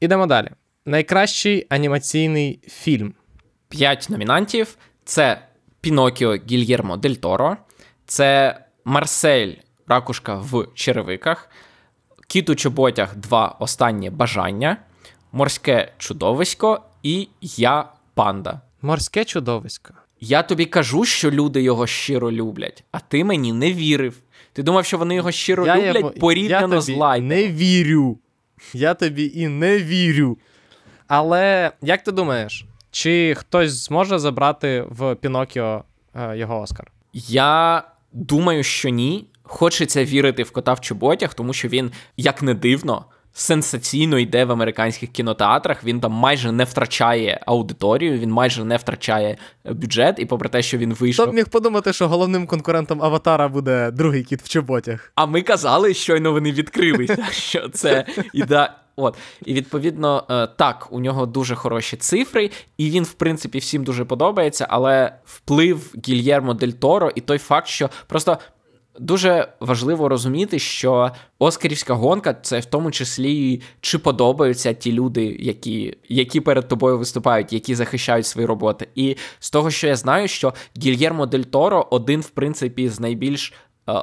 Ідемо 0.00 0.26
далі. 0.26 0.48
Найкращий 0.86 1.66
анімаційний 1.68 2.60
фільм. 2.68 3.14
П'ять 3.68 4.10
номінантів: 4.10 4.76
це 5.04 5.42
Пінокіо 5.80 6.34
Гільєрмо 6.50 6.96
Дель 6.96 7.14
Торо, 7.14 7.56
це 8.06 8.58
Марсель 8.84 9.52
Ракушка 9.94 10.34
в 10.34 10.66
черевиках, 10.74 11.50
Кіт 12.28 12.50
у 12.50 12.54
чоботях 12.54 13.16
два 13.16 13.56
останнє 13.58 14.10
бажання, 14.10 14.76
Морське 15.32 15.92
чудовисько 15.98 16.80
і 17.02 17.28
Я 17.42 17.84
панда. 18.14 18.60
Морське 18.82 19.24
чудовисько. 19.24 19.94
Я 20.20 20.42
тобі 20.42 20.64
кажу, 20.66 21.04
що 21.04 21.30
люди 21.30 21.62
його 21.62 21.86
щиро 21.86 22.32
люблять, 22.32 22.84
а 22.92 22.98
ти 22.98 23.24
мені 23.24 23.52
не 23.52 23.72
вірив. 23.72 24.16
Ти 24.52 24.62
думав, 24.62 24.84
що 24.84 24.98
вони 24.98 25.14
його 25.14 25.30
щиро 25.32 25.66
Я 25.66 25.76
люблять 25.76 25.96
йому- 25.96 26.10
порівняно 26.10 26.80
з 26.80 26.88
лайком. 26.88 27.28
Не 27.28 27.48
вірю. 27.48 28.18
Я 28.74 28.94
тобі 28.94 29.32
і 29.34 29.48
не 29.48 29.78
вірю. 29.78 30.38
Але 31.06 31.72
як 31.82 32.02
ти 32.02 32.12
думаєш, 32.12 32.66
чи 32.90 33.34
хтось 33.38 33.72
зможе 33.72 34.18
забрати 34.18 34.84
в 34.88 35.14
Пінокіо 35.14 35.84
е, 36.14 36.36
його 36.36 36.60
Оскар? 36.60 36.92
Я 37.12 37.82
думаю, 38.12 38.62
що 38.62 38.88
ні. 38.88 39.26
Хочеться 39.52 40.04
вірити 40.04 40.42
в 40.42 40.50
кота 40.50 40.72
в 40.72 40.80
чоботях, 40.80 41.34
тому 41.34 41.52
що 41.52 41.68
він, 41.68 41.90
як 42.16 42.42
не 42.42 42.54
дивно, 42.54 43.04
сенсаційно 43.32 44.18
йде 44.18 44.44
в 44.44 44.52
американських 44.52 45.10
кінотеатрах. 45.10 45.84
Він 45.84 46.00
там 46.00 46.12
майже 46.12 46.52
не 46.52 46.64
втрачає 46.64 47.40
аудиторію, 47.46 48.18
він 48.18 48.30
майже 48.30 48.64
не 48.64 48.76
втрачає 48.76 49.36
е, 49.64 49.72
бюджет. 49.72 50.18
І 50.18 50.26
попри 50.26 50.48
те, 50.48 50.62
що 50.62 50.78
він 50.78 50.94
Хто 50.94 51.04
вийшов. 51.04 51.30
б 51.30 51.34
міг 51.34 51.48
подумати, 51.48 51.92
що 51.92 52.08
головним 52.08 52.46
конкурентом 52.46 53.02
Аватара 53.02 53.48
буде 53.48 53.90
другий 53.90 54.24
кіт 54.24 54.42
в 54.42 54.48
чоботях? 54.48 55.12
А 55.14 55.26
ми 55.26 55.42
казали, 55.42 55.94
щойно 55.94 56.32
вони 56.32 56.52
відкрилися, 56.52 57.26
що 57.30 57.68
це 57.68 58.04
іде 58.32 58.70
От. 58.96 59.16
І 59.44 59.54
відповідно, 59.54 60.24
е, 60.30 60.46
так, 60.46 60.88
у 60.90 61.00
нього 61.00 61.26
дуже 61.26 61.54
хороші 61.54 61.96
цифри, 61.96 62.50
і 62.78 62.90
він, 62.90 63.04
в 63.04 63.12
принципі, 63.12 63.58
всім 63.58 63.84
дуже 63.84 64.04
подобається, 64.04 64.66
але 64.70 65.12
вплив 65.24 65.94
Гільєрмо 66.08 66.54
Дель 66.54 66.68
Торо 66.68 67.10
і 67.14 67.20
той 67.20 67.38
факт, 67.38 67.68
що 67.68 67.90
просто. 68.06 68.38
Дуже 69.00 69.48
важливо 69.60 70.08
розуміти, 70.08 70.58
що 70.58 71.10
Оскарівська 71.38 71.94
гонка 71.94 72.34
це 72.34 72.58
в 72.58 72.64
тому 72.64 72.90
числі 72.90 73.62
чи 73.80 73.98
подобаються 73.98 74.72
ті 74.72 74.92
люди, 74.92 75.36
які 75.40 75.96
які 76.08 76.40
перед 76.40 76.68
тобою 76.68 76.98
виступають, 76.98 77.52
які 77.52 77.74
захищають 77.74 78.26
свої 78.26 78.46
роботи. 78.46 78.88
І 78.94 79.16
з 79.38 79.50
того, 79.50 79.70
що 79.70 79.86
я 79.86 79.96
знаю, 79.96 80.28
що 80.28 80.54
Гільєрмо 80.82 81.26
Дель 81.26 81.42
Торо 81.42 81.88
один, 81.90 82.20
в 82.20 82.28
принципі, 82.28 82.88
з 82.88 83.00
найбільш 83.00 83.52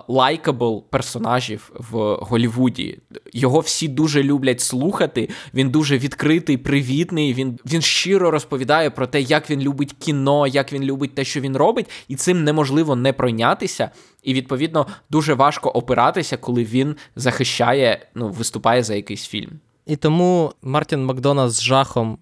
likable 0.08 0.84
персонажів 0.90 1.72
в 1.92 2.18
Голівуді. 2.22 3.00
Його 3.34 3.60
всі 3.60 3.88
дуже 3.88 4.24
люблять 4.24 4.62
слухати. 4.62 5.30
Він 5.54 5.70
дуже 5.70 5.98
відкритий, 5.98 6.58
привітний. 6.58 7.34
Він 7.34 7.60
він 7.66 7.82
щиро 7.82 8.32
розповідає 8.32 8.90
про 8.90 9.08
те, 9.08 9.22
як 9.22 9.50
він 9.50 9.62
любить 9.62 9.96
кіно, 10.00 10.48
як 10.48 10.74
він 10.74 10.84
любить 10.84 11.16
те, 11.16 11.24
що 11.24 11.42
він 11.42 11.58
робить, 11.58 11.90
і 12.08 12.16
цим 12.16 12.44
неможливо 12.44 12.96
не 12.96 13.14
пройнятися. 13.14 13.92
І 14.24 14.34
відповідно 14.34 14.88
дуже 15.10 15.34
важко 15.34 15.70
опиратися, 15.70 16.38
коли 16.38 16.64
він 16.64 16.96
захищає, 17.16 18.08
ну 18.16 18.30
виступає 18.30 18.84
за 18.84 18.96
якийсь 18.96 19.28
фільм. 19.28 19.60
І 19.86 19.96
тому 19.96 20.52
Мартін 20.62 21.06
Макдона 21.06 21.50
з 21.50 21.62
жахом 21.62 22.18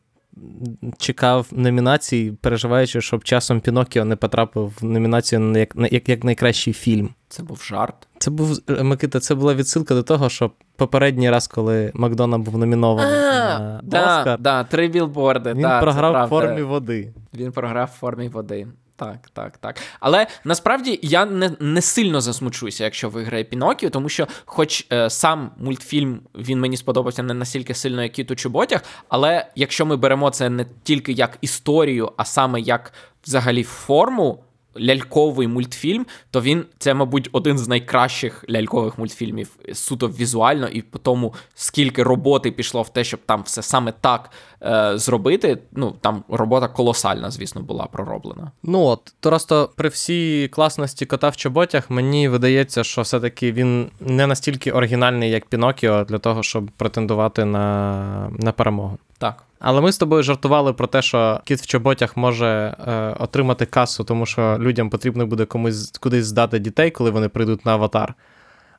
чекав 0.97 1.47
номінацій, 1.51 2.33
переживаючи, 2.41 3.01
щоб 3.01 3.23
часом 3.23 3.61
Пінокіо 3.61 4.05
не 4.05 4.15
потрапив 4.15 4.73
в 4.81 4.85
номінацію 4.85 5.57
як, 5.57 5.75
як, 5.91 6.09
як 6.09 6.23
найкращий 6.23 6.73
фільм. 6.73 7.09
Це 7.27 7.43
був 7.43 7.63
жарт. 7.63 8.07
Це 8.17 8.31
був 8.31 8.59
Микита, 8.81 9.19
це 9.19 9.35
була 9.35 9.53
відсилка 9.53 9.93
до 9.93 10.03
того, 10.03 10.29
що 10.29 10.51
попередній 10.75 11.29
раз, 11.29 11.47
коли 11.47 11.91
Макдона 11.93 12.37
був 12.37 12.57
номінований 12.57 13.19
на 13.19 13.81
да, 13.83 14.19
Оскар, 14.19 14.39
да, 14.39 14.63
три 14.63 14.87
білборди. 14.87 15.53
він 15.53 15.61
да, 15.61 15.81
програв 15.81 16.25
в 16.25 16.29
формі 16.29 16.61
води. 16.61 17.13
Він 17.33 17.51
програв 17.51 17.89
в 17.95 17.99
формі 17.99 18.27
води. 18.27 18.67
Так, 18.97 19.29
так, 19.33 19.57
так. 19.57 19.79
Але 19.99 20.27
насправді 20.43 20.99
я 21.01 21.25
не 21.25 21.51
не 21.59 21.81
сильно 21.81 22.21
засмучуся, 22.21 22.83
якщо 22.83 23.09
виграє 23.09 23.43
Пінокіо, 23.43 23.89
тому 23.89 24.09
що, 24.09 24.27
хоч 24.45 24.87
е, 24.91 25.09
сам 25.09 25.51
мультфільм 25.57 26.21
він 26.35 26.59
мені 26.59 26.77
сподобався 26.77 27.23
не 27.23 27.33
настільки 27.33 27.73
сильно, 27.73 28.03
як 28.03 28.11
Кіт 28.11 28.31
у 28.31 28.35
Чуботях, 28.35 28.83
але 29.09 29.47
якщо 29.55 29.85
ми 29.85 29.95
беремо 29.95 30.29
це 30.29 30.49
не 30.49 30.65
тільки 30.83 31.11
як 31.11 31.37
історію, 31.41 32.11
а 32.17 32.25
саме 32.25 32.61
як 32.61 32.93
взагалі 33.25 33.63
форму 33.63 34.44
ляльковий 34.79 35.47
мультфільм, 35.47 36.05
то 36.31 36.41
він 36.41 36.65
це, 36.77 36.93
мабуть, 36.93 37.29
один 37.31 37.57
з 37.57 37.67
найкращих 37.67 38.45
лялькових 38.49 38.97
мультфільмів 38.97 39.49
суто 39.73 40.07
візуально, 40.07 40.67
і 40.67 40.81
по 40.81 40.99
тому, 40.99 41.33
скільки 41.55 42.03
роботи 42.03 42.51
пішло 42.51 42.81
в 42.81 42.89
те, 42.89 43.03
щоб 43.03 43.19
там 43.25 43.43
все 43.43 43.61
саме 43.61 43.93
так 44.01 44.29
е, 44.61 44.97
зробити. 44.97 45.57
Ну 45.71 45.95
там 46.01 46.23
робота 46.29 46.67
колосальна, 46.67 47.31
звісно, 47.31 47.61
була 47.61 47.85
пророблена. 47.85 48.51
Ну 48.63 48.83
от 48.83 49.13
просто 49.19 49.69
при 49.75 49.89
всій 49.89 50.47
класності 50.47 51.05
кота 51.05 51.29
в 51.29 51.35
чоботях 51.35 51.89
мені 51.89 52.27
видається, 52.27 52.83
що 52.83 53.01
все-таки 53.01 53.51
він 53.51 53.91
не 53.99 54.27
настільки 54.27 54.71
оригінальний, 54.71 55.29
як 55.31 55.45
Пінокіо, 55.45 56.03
для 56.03 56.17
того, 56.17 56.43
щоб 56.43 56.71
претендувати 56.77 57.45
на, 57.45 58.29
на 58.39 58.51
перемогу. 58.51 58.97
Так. 59.17 59.43
Але 59.65 59.81
ми 59.81 59.91
з 59.91 59.97
тобою 59.97 60.23
жартували 60.23 60.73
про 60.73 60.87
те, 60.87 61.01
що 61.01 61.41
кіт 61.45 61.61
в 61.61 61.65
чоботях 61.65 62.17
може 62.17 62.75
е, 62.87 63.15
отримати 63.19 63.65
касу, 63.65 64.03
тому 64.03 64.25
що 64.25 64.57
людям 64.59 64.89
потрібно 64.89 65.27
буде 65.27 65.45
комусь 65.45 65.91
кудись 65.91 66.25
здати 66.25 66.59
дітей, 66.59 66.91
коли 66.91 67.09
вони 67.09 67.29
прийдуть 67.29 67.65
на 67.65 67.71
аватар. 67.71 68.13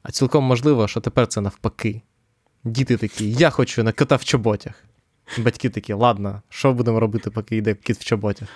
А 0.03 0.11
цілком 0.11 0.45
можливо, 0.45 0.89
що 0.89 1.01
тепер 1.01 1.27
це 1.27 1.41
навпаки. 1.41 2.03
Діти 2.65 2.97
такі, 2.97 3.33
я 3.33 3.51
хочу 3.51 3.83
на 3.83 3.93
кота 3.93 4.17
в 4.17 4.25
чоботях. 4.25 4.85
Батьки 5.39 5.71
такі, 5.71 5.93
ладно, 5.93 6.43
що 6.49 6.73
будемо 6.73 7.01
робити, 7.01 7.31
поки 7.31 7.57
йде 7.57 7.75
кіт 7.75 7.99
в 7.99 8.05
чоботях? 8.05 8.49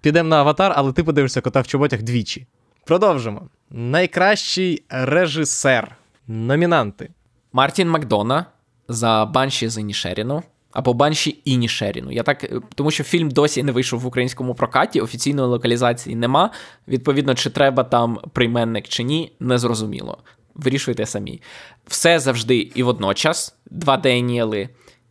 Підемо 0.00 0.28
на 0.28 0.36
аватар, 0.36 0.72
але 0.76 0.92
ти 0.92 1.04
подивишся 1.04 1.40
кота 1.40 1.60
в 1.60 1.66
чоботях 1.66 2.02
двічі. 2.02 2.46
Продовжимо. 2.86 3.48
Найкращий 3.70 4.82
режисер. 4.88 5.96
Номінанти. 6.28 7.10
Мартін 7.52 7.90
Макдона 7.90 8.46
за 8.88 9.24
Банші 9.24 9.68
з 9.68 9.78
Інішеріну 9.78 10.42
або 10.74 10.94
Банші 10.94 11.40
Інішеріну. 11.44 12.12
Я 12.12 12.22
так, 12.22 12.52
Тому 12.74 12.90
що 12.90 13.04
фільм 13.04 13.30
досі 13.30 13.62
не 13.62 13.72
вийшов 13.72 14.00
в 14.00 14.06
українському 14.06 14.54
прокаті, 14.54 15.00
офіційної 15.00 15.48
локалізації 15.48 16.16
нема. 16.16 16.50
Відповідно, 16.88 17.34
чи 17.34 17.50
треба 17.50 17.84
там 17.84 18.18
прийменник 18.32 18.88
чи 18.88 19.02
ні, 19.02 19.32
незрозуміло. 19.40 20.18
Вирішуйте 20.54 21.06
самі. 21.06 21.42
Все 21.86 22.18
завжди 22.18 22.56
і 22.56 22.82
водночас. 22.82 23.56
Два 23.70 23.96
Деніели, 23.96 24.68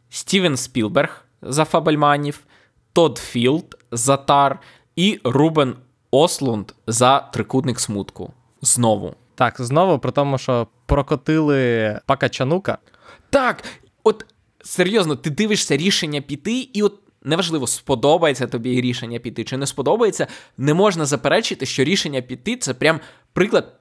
Стівен 0.10 0.58
Спілберг 0.58 1.26
за 1.42 1.66
Фабельманів, 1.66 2.40
Тодд 2.94 3.18
Філд 3.18 3.76
за 3.92 4.18
Тар 4.18 4.60
і 4.96 5.20
Рубен 5.24 5.76
Ослунд 6.12 6.72
за 6.88 7.20
Трикутник 7.20 7.80
смутку. 7.80 8.34
Знову. 8.62 9.14
Так, 9.36 9.56
знову 9.62 10.00
при 10.00 10.12
тому, 10.12 10.38
що 10.38 10.68
прокотили 10.86 12.00
Пака 12.06 12.30
Чхан 12.30 12.59
Ука. 12.59 12.78
Так, 13.30 13.64
от 14.04 14.26
серйозно, 14.64 15.16
ти 15.16 15.30
дивишся 15.30 15.78
рішення 15.78 16.22
піти, 16.22 16.70
і 16.74 16.84
от 16.84 17.00
неважливо, 17.24 17.68
сподобається 17.68 18.48
тобі 18.48 18.82
рішення 18.82 19.20
піти 19.20 19.44
чи 19.44 19.58
не 19.58 19.68
сподобається, 19.68 20.28
не 20.58 20.74
можна 20.74 21.06
заперечити, 21.06 21.66
що 21.66 21.84
рішення 21.84 22.22
піти 22.22 22.58
це 22.58 22.74
прям 22.74 23.00
приклад. 23.34 23.80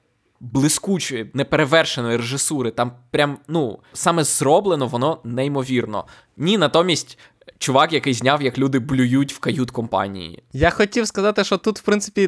Блискучої, 0.51 1.31
неперевершеної 1.33 2.17
режисури, 2.17 2.71
там 2.71 2.91
прям, 3.11 3.37
ну, 3.47 3.79
саме 3.93 4.23
зроблено 4.23 4.87
воно 4.87 5.21
неймовірно. 5.23 6.05
Ні, 6.37 6.57
натомість 6.57 7.17
чувак, 7.57 7.93
який 7.93 8.13
зняв, 8.13 8.41
як 8.41 8.57
люди 8.57 8.79
блюють 8.79 9.33
в 9.33 9.39
кают 9.39 9.71
компанії. 9.71 10.43
Я 10.53 10.69
хотів 10.69 11.07
сказати, 11.07 11.43
що 11.43 11.57
тут, 11.57 11.79
в 11.79 11.81
принципі, 11.81 12.21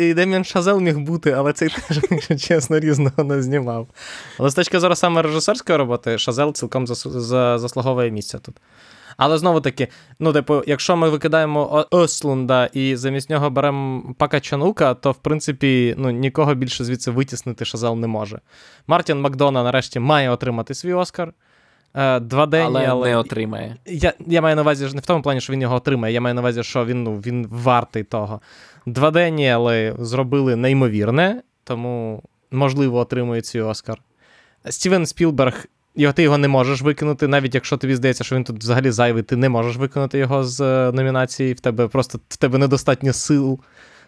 і 0.00 0.14
Дем'ян 0.14 0.44
Шазел 0.44 0.80
міг 0.80 0.98
бути, 0.98 1.30
але 1.30 1.52
цей 1.52 1.68
теж, 1.88 2.42
чесно, 2.42 2.78
різного 2.78 3.24
не 3.24 3.42
знімав. 3.42 3.88
Але 4.38 4.50
з 4.50 4.54
точки 4.54 4.80
зору 4.80 4.94
саме 4.94 5.22
режисерської 5.22 5.78
роботи, 5.78 6.18
Шазел 6.18 6.52
цілком 6.52 6.86
заслуговує 6.86 8.10
місця 8.10 8.38
тут. 8.38 8.56
Але 9.16 9.38
знову 9.38 9.60
таки, 9.60 9.88
ну, 10.18 10.32
типу, 10.32 10.62
якщо 10.66 10.96
ми 10.96 11.08
викидаємо 11.08 11.86
Ослунда 11.90 12.66
і 12.72 12.96
замість 12.96 13.30
нього 13.30 13.50
беремо 13.50 14.14
Пака 14.18 14.40
Чанука, 14.40 14.94
то 14.94 15.10
в 15.10 15.16
принципі 15.16 15.94
ну, 15.98 16.10
нікого 16.10 16.54
більше 16.54 16.84
звідси 16.84 17.10
витіснити 17.10 17.64
Шазел 17.64 17.96
не 17.96 18.06
може. 18.06 18.40
Мартін 18.86 19.20
Макдона 19.20 19.62
нарешті 19.62 20.00
має 20.00 20.30
отримати 20.30 20.74
свій 20.74 20.92
Оскар. 20.92 21.32
Е, 21.94 22.20
два 22.20 22.46
дені, 22.46 22.64
але, 22.66 22.86
але 22.86 23.10
не 23.10 23.16
отримає. 23.16 23.76
Я 23.86 24.12
я 24.26 24.42
маю 24.42 24.56
на 24.56 24.62
увазі 24.62 24.94
не 24.94 25.00
в 25.00 25.06
тому 25.06 25.22
плані, 25.22 25.40
що 25.40 25.52
він 25.52 25.62
його 25.62 25.76
отримає. 25.76 26.14
Я 26.14 26.20
маю 26.20 26.34
на 26.34 26.40
увазі, 26.40 26.62
що 26.62 26.84
він 26.84 27.02
ну, 27.02 27.16
він 27.16 27.46
вартий 27.50 28.04
того. 28.04 28.40
Два 28.86 29.10
дені, 29.10 29.50
але 29.50 29.94
зробили 29.98 30.56
неймовірне, 30.56 31.42
тому 31.64 32.22
можливо 32.50 32.98
отримує 32.98 33.40
цей 33.40 33.60
Оскар. 33.60 33.98
Стівен 34.68 35.06
Спілберг, 35.06 35.66
його, 35.94 36.12
ти 36.12 36.22
його 36.22 36.38
не 36.38 36.48
можеш 36.48 36.82
викинути, 36.82 37.28
навіть 37.28 37.54
якщо 37.54 37.76
тобі 37.76 37.94
здається, 37.94 38.24
що 38.24 38.36
він 38.36 38.44
тут 38.44 38.58
взагалі 38.58 38.90
зайвий, 38.90 39.22
ти 39.22 39.36
не 39.36 39.48
можеш 39.48 39.76
викинути 39.76 40.18
його 40.18 40.44
з 40.44 40.60
е, 40.60 40.92
номінації. 40.92 41.52
В 41.52 41.60
тебе 41.60 41.88
просто 41.88 42.20
в 42.28 42.36
тебе 42.36 42.58
недостатньо 42.58 43.12
сил 43.12 43.60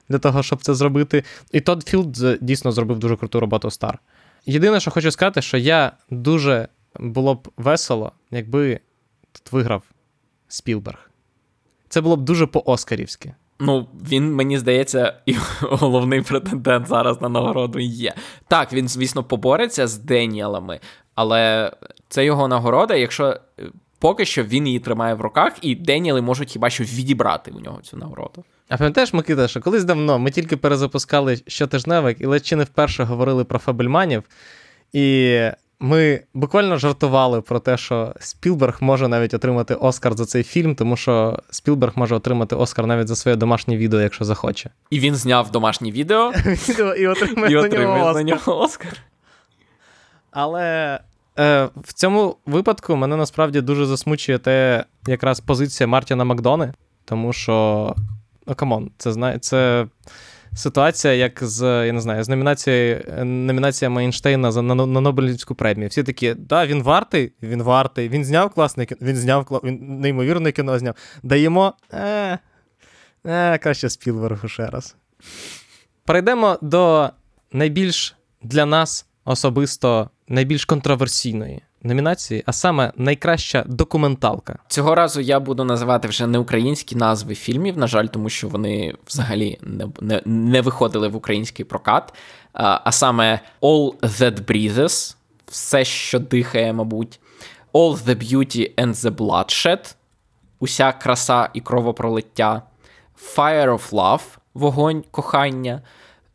для 0.08 0.18
того, 0.18 0.42
щоб 0.42 0.62
це 0.62 0.74
зробити. 0.74 1.24
І 1.52 1.60
Тодд 1.60 1.88
Філд 1.88 2.38
дійсно 2.40 2.72
зробив 2.72 2.98
дуже 2.98 3.16
круту 3.16 3.40
роботу 3.40 3.70
з 3.70 3.76
Тар. 3.76 3.98
Єдине, 4.46 4.80
що 4.80 4.90
хочу 4.90 5.10
сказати, 5.10 5.42
що 5.42 5.56
я 5.56 5.92
дуже 6.10 6.68
було 7.00 7.34
б 7.34 7.48
весело, 7.56 8.12
якби 8.30 8.80
тут 9.32 9.52
виграв 9.52 9.82
Спілберг. 10.48 11.10
Це 11.88 12.00
було 12.00 12.16
б 12.16 12.22
дуже 12.22 12.46
по-оскарівськи. 12.46 13.34
Ну, 13.60 13.88
він, 14.10 14.34
мені 14.34 14.58
здається, 14.58 15.14
і 15.26 15.36
головний 15.60 16.22
претендент 16.22 16.88
зараз 16.88 17.20
на 17.20 17.28
нагороду 17.28 17.78
є. 17.78 18.14
Так, 18.48 18.72
він, 18.72 18.88
звісно, 18.88 19.24
побореться 19.24 19.86
з 19.86 19.98
Деніелами, 19.98 20.80
але 21.14 21.72
це 22.08 22.24
його 22.24 22.48
нагорода, 22.48 22.94
якщо 22.94 23.26
е, 23.26 23.62
поки 23.98 24.24
що 24.24 24.44
він 24.44 24.66
її 24.66 24.80
тримає 24.80 25.14
в 25.14 25.20
руках, 25.20 25.52
і 25.62 25.74
Деніели 25.74 26.22
можуть 26.22 26.50
хіба 26.50 26.70
що 26.70 26.84
відібрати 26.84 27.50
у 27.50 27.60
нього 27.60 27.78
цю 27.82 27.96
нагороду. 27.96 28.44
А 28.68 28.76
пам'ятаєш, 28.76 29.12
Микита, 29.12 29.48
що 29.48 29.60
колись 29.60 29.84
давно 29.84 30.18
ми 30.18 30.30
тільки 30.30 30.56
перезапускали 30.56 31.38
щотижневик, 31.46 32.20
і 32.20 32.26
ледь 32.26 32.46
чи 32.46 32.56
не 32.56 32.64
вперше 32.64 33.04
говорили 33.04 33.44
про 33.44 33.58
Фабельманів. 33.58 34.22
І 34.92 35.38
ми 35.80 36.20
буквально 36.34 36.78
жартували 36.78 37.40
про 37.40 37.60
те, 37.60 37.76
що 37.76 38.14
Спілберг 38.20 38.78
може 38.80 39.08
навіть 39.08 39.34
отримати 39.34 39.74
Оскар 39.74 40.14
за 40.16 40.26
цей 40.26 40.42
фільм, 40.42 40.74
тому 40.74 40.96
що 40.96 41.38
Спілберг 41.50 41.92
може 41.96 42.14
отримати 42.14 42.56
Оскар 42.56 42.86
навіть 42.86 43.08
за 43.08 43.16
своє 43.16 43.36
домашнє 43.36 43.76
відео, 43.76 44.00
якщо 44.00 44.24
захоче. 44.24 44.70
І 44.90 45.00
він 45.00 45.14
зняв 45.14 45.50
домашнє 45.50 45.90
відео 45.90 46.32
і 46.98 47.06
отримає 47.56 48.14
на 48.14 48.22
нього 48.22 48.60
Оскар. 48.60 48.96
Але 50.34 51.00
е, 51.38 51.68
в 51.76 51.92
цьому 51.92 52.36
випадку 52.46 52.96
мене 52.96 53.16
насправді 53.16 53.60
дуже 53.60 53.86
засмучує 53.86 54.38
те, 54.38 54.84
якраз 55.06 55.40
позиція 55.40 55.86
Мартіна 55.86 56.24
Макдони, 56.24 56.72
тому 57.04 57.32
що, 57.32 57.94
ну 58.46 58.54
come 58.54 58.75
on, 58.75 58.90
це 58.98 59.12
знає, 59.12 59.38
це 59.38 59.86
ситуація, 60.54 61.14
як 61.14 61.38
з 61.42 61.86
я 61.86 61.92
не 61.92 62.00
знаю, 62.00 62.24
з 62.24 62.28
номінацією 62.28 63.24
номінаціями 63.24 64.02
Ейнштейна 64.02 64.52
за 64.52 64.62
на, 64.62 64.74
на 64.74 65.00
Нобелівську 65.00 65.54
премію. 65.54 65.88
Всі 65.88 66.02
такі, 66.02 66.34
да, 66.34 66.66
він 66.66 66.82
вартий, 66.82 67.32
він 67.42 67.62
вартий, 67.62 68.08
він 68.08 68.24
зняв 68.24 68.50
класне 68.50 68.86
кіно, 68.86 68.98
він 69.02 69.16
зняв 69.16 69.60
він 69.64 70.00
неймовірне 70.00 70.52
кіно 70.52 70.78
зняв. 70.78 70.94
Даємо. 71.22 71.74
Е, 71.92 72.38
е, 73.26 73.58
краще 73.58 73.90
Спілбергу 73.90 74.48
ще 74.48 74.66
раз. 74.66 74.96
Перейдемо 76.04 76.58
до 76.62 77.10
найбільш 77.52 78.16
для 78.42 78.66
нас 78.66 79.06
особисто 79.24 80.10
найбільш 80.28 80.64
контроверсійної 80.64 81.62
номінації, 81.82 82.42
а 82.46 82.52
саме 82.52 82.92
найкраща 82.96 83.64
документалка. 83.66 84.58
Цього 84.68 84.94
разу 84.94 85.20
я 85.20 85.40
буду 85.40 85.64
називати 85.64 86.08
вже 86.08 86.26
не 86.26 86.38
українські 86.38 86.96
назви 86.96 87.34
фільмів, 87.34 87.78
на 87.78 87.86
жаль, 87.86 88.06
тому 88.06 88.28
що 88.28 88.48
вони 88.48 88.94
взагалі 89.06 89.58
не 89.62 89.88
не, 90.00 90.22
не 90.24 90.60
виходили 90.60 91.08
в 91.08 91.16
український 91.16 91.64
прокат. 91.64 92.14
А, 92.52 92.80
а 92.84 92.92
саме 92.92 93.40
All 93.62 93.94
That 94.00 94.44
Breathes, 94.44 95.16
все, 95.46 95.84
що 95.84 96.18
дихає, 96.18 96.72
мабуть, 96.72 97.20
All 97.72 98.04
the 98.04 98.16
Beauty 98.16 98.74
and 98.74 98.94
the 98.94 99.10
Bloodshed, 99.10 99.94
Уся 100.58 100.92
краса 100.92 101.50
і 101.54 101.60
кровопролиття, 101.60 102.62
Fire 103.36 103.70
of 103.70 103.90
Love, 103.90 104.22
Вогонь 104.54 105.04
кохання, 105.10 105.82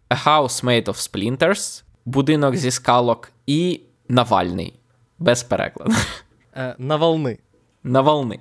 A 0.09 0.25
House 0.25 0.65
Made 0.65 0.85
of 0.85 0.95
Splinters, 0.95 1.83
Будинок 2.05 2.55
зі 2.55 2.71
скалок 2.71 3.31
і 3.49 3.81
Навальний 4.09 4.73
без 5.19 5.43
перекладу. 5.43 5.93
Е, 6.55 6.75
на 7.83 8.01
волни. 8.01 8.39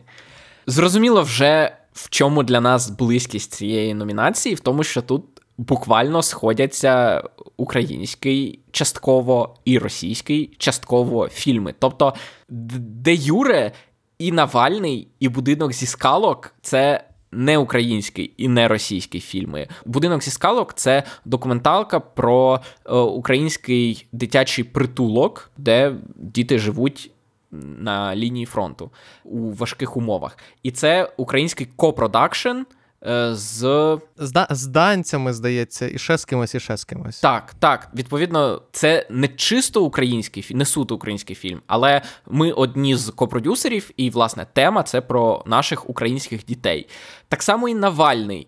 Зрозуміло, 0.67 1.23
вже 1.23 1.77
в 1.93 2.09
чому 2.11 2.43
для 2.43 2.61
нас 2.61 2.91
близькість 2.91 3.53
цієї 3.53 3.95
номінації, 3.95 4.55
в 4.55 4.61
тому, 4.61 4.85
що 4.85 5.03
тут 5.03 5.25
буквально 5.59 6.23
сходяться 6.23 7.23
український 7.57 8.61
частково 8.71 9.57
і 9.65 9.79
російський 9.79 10.55
частково 10.59 11.29
фільми. 11.29 11.75
Тобто, 11.79 12.15
де-юре 12.49 13.73
і 14.19 14.33
Навальний, 14.33 15.09
і 15.21 15.29
будинок 15.29 15.73
зі 15.73 15.87
скалок 15.87 16.55
це. 16.63 17.05
Не 17.33 17.59
український 17.59 18.33
і 18.37 18.49
не 18.49 18.69
російський 18.69 19.21
фільми. 19.21 19.69
Будинок 19.85 20.23
зі 20.23 20.31
скалок 20.31 20.75
це 20.75 21.03
документалка 21.25 22.01
про 22.01 22.61
е, 22.87 22.95
український 22.95 24.07
дитячий 24.13 24.65
притулок, 24.65 25.51
де 25.57 25.95
діти 26.17 26.59
живуть 26.59 27.11
на 27.51 28.17
лінії 28.17 28.47
фронту 28.47 28.91
у 29.25 29.53
важких 29.53 29.97
умовах. 29.97 30.39
І 30.63 30.71
це 30.71 31.13
український 31.17 31.69
копродакшн 31.77 32.57
з 33.03 33.99
з, 34.17 34.47
з 34.51 34.67
данцями, 34.67 35.33
здається, 35.33 35.89
і 35.89 35.99
ще 35.99 36.19
з 36.19 36.25
кимось, 36.25 36.55
і 36.55 36.61
ще 36.61 36.77
з 36.77 36.85
кимось. 36.85 37.21
Так, 37.21 37.55
так. 37.59 37.91
Відповідно, 37.95 38.63
це 38.73 39.07
не 39.11 39.29
чисто 39.29 39.85
український 39.85 40.43
фільм, 40.43 40.59
не 40.59 40.65
суто 40.65 40.95
український 40.95 41.37
фільм, 41.37 41.61
але 41.67 42.03
ми 42.27 42.53
одні 42.53 42.97
з 42.97 43.11
копродюсерів, 43.11 43.91
і, 43.97 44.11
власне, 44.11 44.47
тема 44.53 44.83
це 44.83 45.01
про 45.01 45.43
наших 45.47 45.91
українських 45.91 46.45
дітей. 46.45 46.89
Так 47.29 47.43
само 47.43 47.69
і 47.69 47.75
Навальний. 47.75 48.47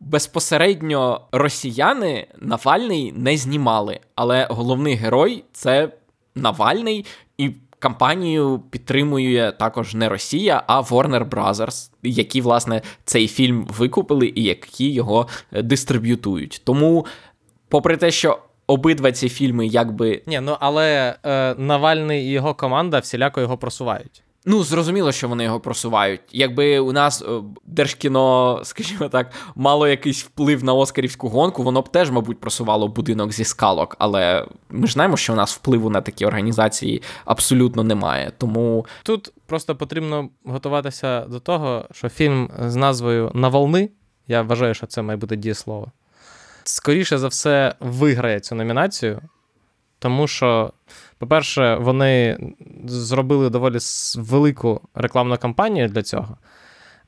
Безпосередньо 0.00 1.28
росіяни 1.32 2.26
Навальний 2.38 3.12
не 3.12 3.36
знімали, 3.36 4.00
але 4.14 4.46
головний 4.50 4.94
герой 4.94 5.44
це 5.52 5.92
Навальний, 6.34 7.06
і 7.38 7.50
кампанію 7.82 8.62
підтримує 8.70 9.52
також 9.52 9.94
не 9.94 10.08
Росія, 10.08 10.62
а 10.66 10.80
Warner 10.80 11.28
Brothers, 11.28 11.90
які, 12.02 12.40
власне, 12.40 12.82
цей 13.04 13.28
фільм 13.28 13.66
викупили 13.78 14.32
і 14.34 14.42
які 14.42 14.92
його 14.92 15.28
е, 15.52 15.62
дистриб'ютують. 15.62 16.62
Тому, 16.64 17.06
попри 17.68 17.96
те, 17.96 18.10
що. 18.10 18.38
Обидва 18.66 19.12
ці 19.12 19.28
фільми 19.28 19.66
якби. 19.66 20.22
Ні, 20.26 20.40
ну 20.40 20.56
але 20.60 21.16
е, 21.24 21.54
Навальний 21.58 22.24
і 22.24 22.30
його 22.30 22.54
команда 22.54 22.98
всіляко 22.98 23.40
його 23.40 23.58
просувають. 23.58 24.22
Ну, 24.44 24.64
зрозуміло, 24.64 25.12
що 25.12 25.28
вони 25.28 25.44
його 25.44 25.60
просувають. 25.60 26.20
Якби 26.32 26.78
у 26.78 26.92
нас 26.92 27.22
е, 27.22 27.26
держкіно, 27.66 28.60
скажімо 28.64 29.08
так, 29.08 29.32
мало 29.54 29.88
якийсь 29.88 30.24
вплив 30.24 30.64
на 30.64 30.74
Оскарівську 30.74 31.28
гонку, 31.28 31.62
воно 31.62 31.80
б 31.80 31.88
теж, 31.88 32.10
мабуть, 32.10 32.40
просувало 32.40 32.88
будинок 32.88 33.32
зі 33.32 33.44
скалок. 33.44 33.96
Але 33.98 34.46
ми 34.70 34.86
ж 34.86 34.92
знаємо, 34.92 35.16
що 35.16 35.32
у 35.32 35.36
нас 35.36 35.54
впливу 35.54 35.90
на 35.90 36.00
такі 36.00 36.26
організації 36.26 37.02
абсолютно 37.24 37.84
немає. 37.84 38.32
Тому 38.38 38.86
тут 39.02 39.32
просто 39.46 39.76
потрібно 39.76 40.28
готуватися 40.44 41.20
до 41.20 41.40
того, 41.40 41.84
що 41.92 42.08
фільм 42.08 42.50
з 42.66 42.76
назвою 42.76 43.30
На 43.34 43.48
волни. 43.48 43.90
Я 44.28 44.42
вважаю, 44.42 44.74
що 44.74 44.86
це 44.86 45.02
має 45.02 45.16
бути 45.16 45.36
дієслово. 45.36 45.92
Скоріше 46.64 47.18
за 47.18 47.28
все, 47.28 47.74
виграє 47.80 48.40
цю 48.40 48.54
номінацію, 48.54 49.20
тому 49.98 50.26
що. 50.26 50.72
По-перше, 51.22 51.74
вони 51.74 52.38
зробили 52.86 53.50
доволі 53.50 53.78
велику 54.16 54.80
рекламну 54.94 55.36
кампанію 55.36 55.88
для 55.88 56.02
цього 56.02 56.36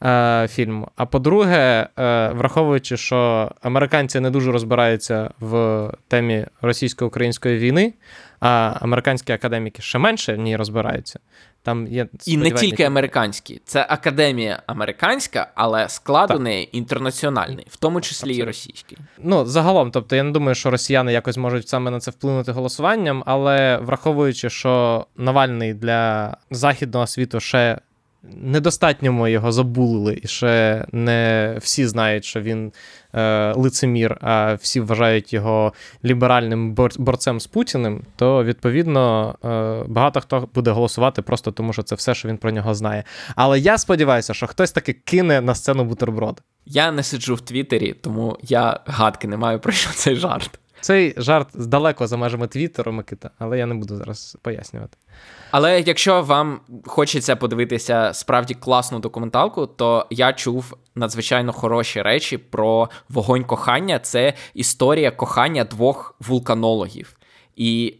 е, 0.03 0.48
фільму. 0.50 0.88
А 0.96 1.07
по-друге, 1.07 1.88
е, 1.98 2.29
враховуючи, 2.29 2.96
що 2.96 3.50
американці 3.62 4.20
не 4.20 4.31
дуже 4.31 4.53
розбираються 4.53 5.31
в 5.40 5.90
темі 6.09 6.46
російсько-української 6.62 7.59
війни, 7.59 7.94
а 8.40 8.74
американські 8.81 9.33
академіки 9.33 9.83
ще 9.83 9.98
менше 9.98 10.35
в 10.35 10.38
ній 10.38 10.57
розбираються. 10.57 11.18
Там 11.64 11.87
є 11.87 12.07
І 12.27 12.37
не 12.37 12.50
тільки 12.50 12.83
американські, 12.83 13.61
це 13.64 13.87
академія 13.88 14.62
американська, 14.66 15.53
але 15.55 15.88
склад 15.88 16.31
у 16.31 16.38
неї 16.38 16.77
інтернаціональний, 16.77 17.66
в 17.70 17.77
тому 17.77 18.00
числі 18.00 18.29
Абсолютно. 18.29 18.42
і 18.42 18.46
російський. 18.46 18.98
Ну 19.18 19.44
загалом, 19.44 19.90
тобто 19.90 20.16
я 20.16 20.22
не 20.22 20.31
думаю, 20.31 20.55
що 20.55 20.70
росіяни 20.70 21.12
якось 21.12 21.37
можуть 21.37 21.68
саме 21.68 21.90
на 21.90 22.00
це 22.00 22.11
вплинути 22.11 22.53
голосуванням, 22.53 23.22
але 23.27 23.77
враховуючи, 23.77 24.50
що 24.50 25.07
Навальний 25.16 25.74
для 25.74 26.37
західного 26.50 27.07
світу 27.07 27.40
ще 27.40 27.79
недостатньо 28.37 29.12
ми 29.12 29.30
його 29.30 29.52
забулили, 29.52 30.20
і 30.22 30.28
ще 30.28 30.84
не 30.92 31.54
всі 31.60 31.87
знають, 31.87 32.24
що 32.24 32.40
він 32.40 32.72
е, 33.14 33.52
лицемір, 33.52 34.18
а 34.20 34.54
всі 34.54 34.80
вважають 34.80 35.32
його 35.32 35.72
ліберальним 36.04 36.74
бор- 36.74 37.00
борцем 37.00 37.40
з 37.40 37.46
Путіним, 37.46 38.02
то 38.16 38.44
відповідно 38.44 39.34
е, 39.44 39.84
багато 39.88 40.20
хто 40.20 40.48
буде 40.54 40.70
голосувати 40.70 41.22
просто 41.22 41.52
тому, 41.52 41.72
що 41.72 41.82
це 41.82 41.94
все, 41.94 42.14
що 42.14 42.28
він 42.28 42.37
про 42.37 42.50
нього 42.50 42.74
знає. 42.74 43.04
Але 43.37 43.58
я 43.58 43.78
сподіваюся, 43.78 44.34
що 44.34 44.46
хтось 44.46 44.72
таки 44.72 44.92
кине 44.92 45.40
на 45.40 45.54
сцену 45.54 45.84
бутерброд. 45.84 46.42
Я 46.66 46.92
не 46.92 47.02
сиджу 47.02 47.34
в 47.34 47.40
Твіттері, 47.40 47.92
тому 47.92 48.38
я 48.42 48.80
гадки 48.87 49.28
не 49.28 49.37
маю 49.37 49.58
про 49.58 49.72
що 49.72 49.90
цей 49.90 50.16
жарт. 50.16 50.60
Цей 50.84 51.14
жарт 51.16 51.48
далеко 51.54 52.06
за 52.06 52.16
межами 52.16 52.46
Твіттеру, 52.46 52.92
Микита, 52.92 53.30
але 53.38 53.58
я 53.58 53.66
не 53.66 53.74
буду 53.74 53.96
зараз 53.96 54.36
пояснювати. 54.42 54.96
Але 55.50 55.80
якщо 55.80 56.22
вам 56.22 56.60
хочеться 56.86 57.36
подивитися 57.36 58.10
справді 58.14 58.54
класну 58.54 58.98
документалку, 58.98 59.66
то 59.66 60.06
я 60.10 60.32
чув 60.32 60.76
надзвичайно 60.94 61.52
хороші 61.52 62.02
речі 62.02 62.38
про 62.38 62.88
вогонь 63.08 63.44
кохання. 63.44 63.98
Це 63.98 64.32
історія 64.54 65.10
кохання 65.10 65.64
двох 65.64 66.16
вулканологів. 66.20 67.16
І 67.56 67.94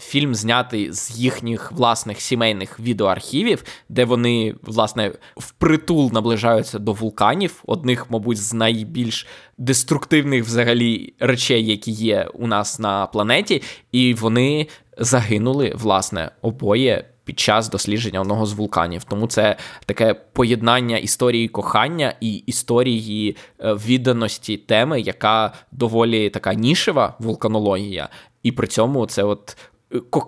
фільм 0.00 0.34
знятий 0.34 0.92
з 0.92 1.10
їхніх 1.10 1.72
власних 1.72 2.20
сімейних 2.20 2.80
відеоархівів, 2.80 3.64
де 3.88 4.04
вони, 4.04 4.54
власне, 4.62 5.12
впритул 5.36 6.10
наближаються 6.12 6.78
до 6.78 6.92
вулканів, 6.92 7.62
одних, 7.66 8.10
мабуть, 8.10 8.38
з 8.38 8.54
найбільш 8.54 9.26
деструктивних 9.58 10.44
взагалі 10.44 11.14
речей, 11.18 11.66
які 11.66 11.90
є 11.90 12.28
у 12.34 12.46
нас 12.46 12.78
на 12.78 13.06
планеті, 13.06 13.62
і 13.92 14.14
вони 14.14 14.66
загинули, 14.98 15.72
власне, 15.76 16.30
обоє. 16.42 17.04
Під 17.24 17.38
час 17.38 17.70
дослідження 17.70 18.20
одного 18.20 18.46
з 18.46 18.52
вулканів. 18.52 19.04
Тому 19.04 19.26
це 19.26 19.56
таке 19.86 20.14
поєднання 20.14 20.96
історії 20.98 21.48
кохання 21.48 22.14
і 22.20 22.34
історії 22.34 23.36
е, 23.60 23.74
відданості 23.74 24.56
теми, 24.56 25.00
яка 25.00 25.52
доволі 25.72 26.30
така 26.30 26.54
нішева 26.54 27.14
вулканологія, 27.18 28.08
і 28.42 28.52
при 28.52 28.66
цьому 28.66 29.06
це 29.06 29.22
от 29.22 29.56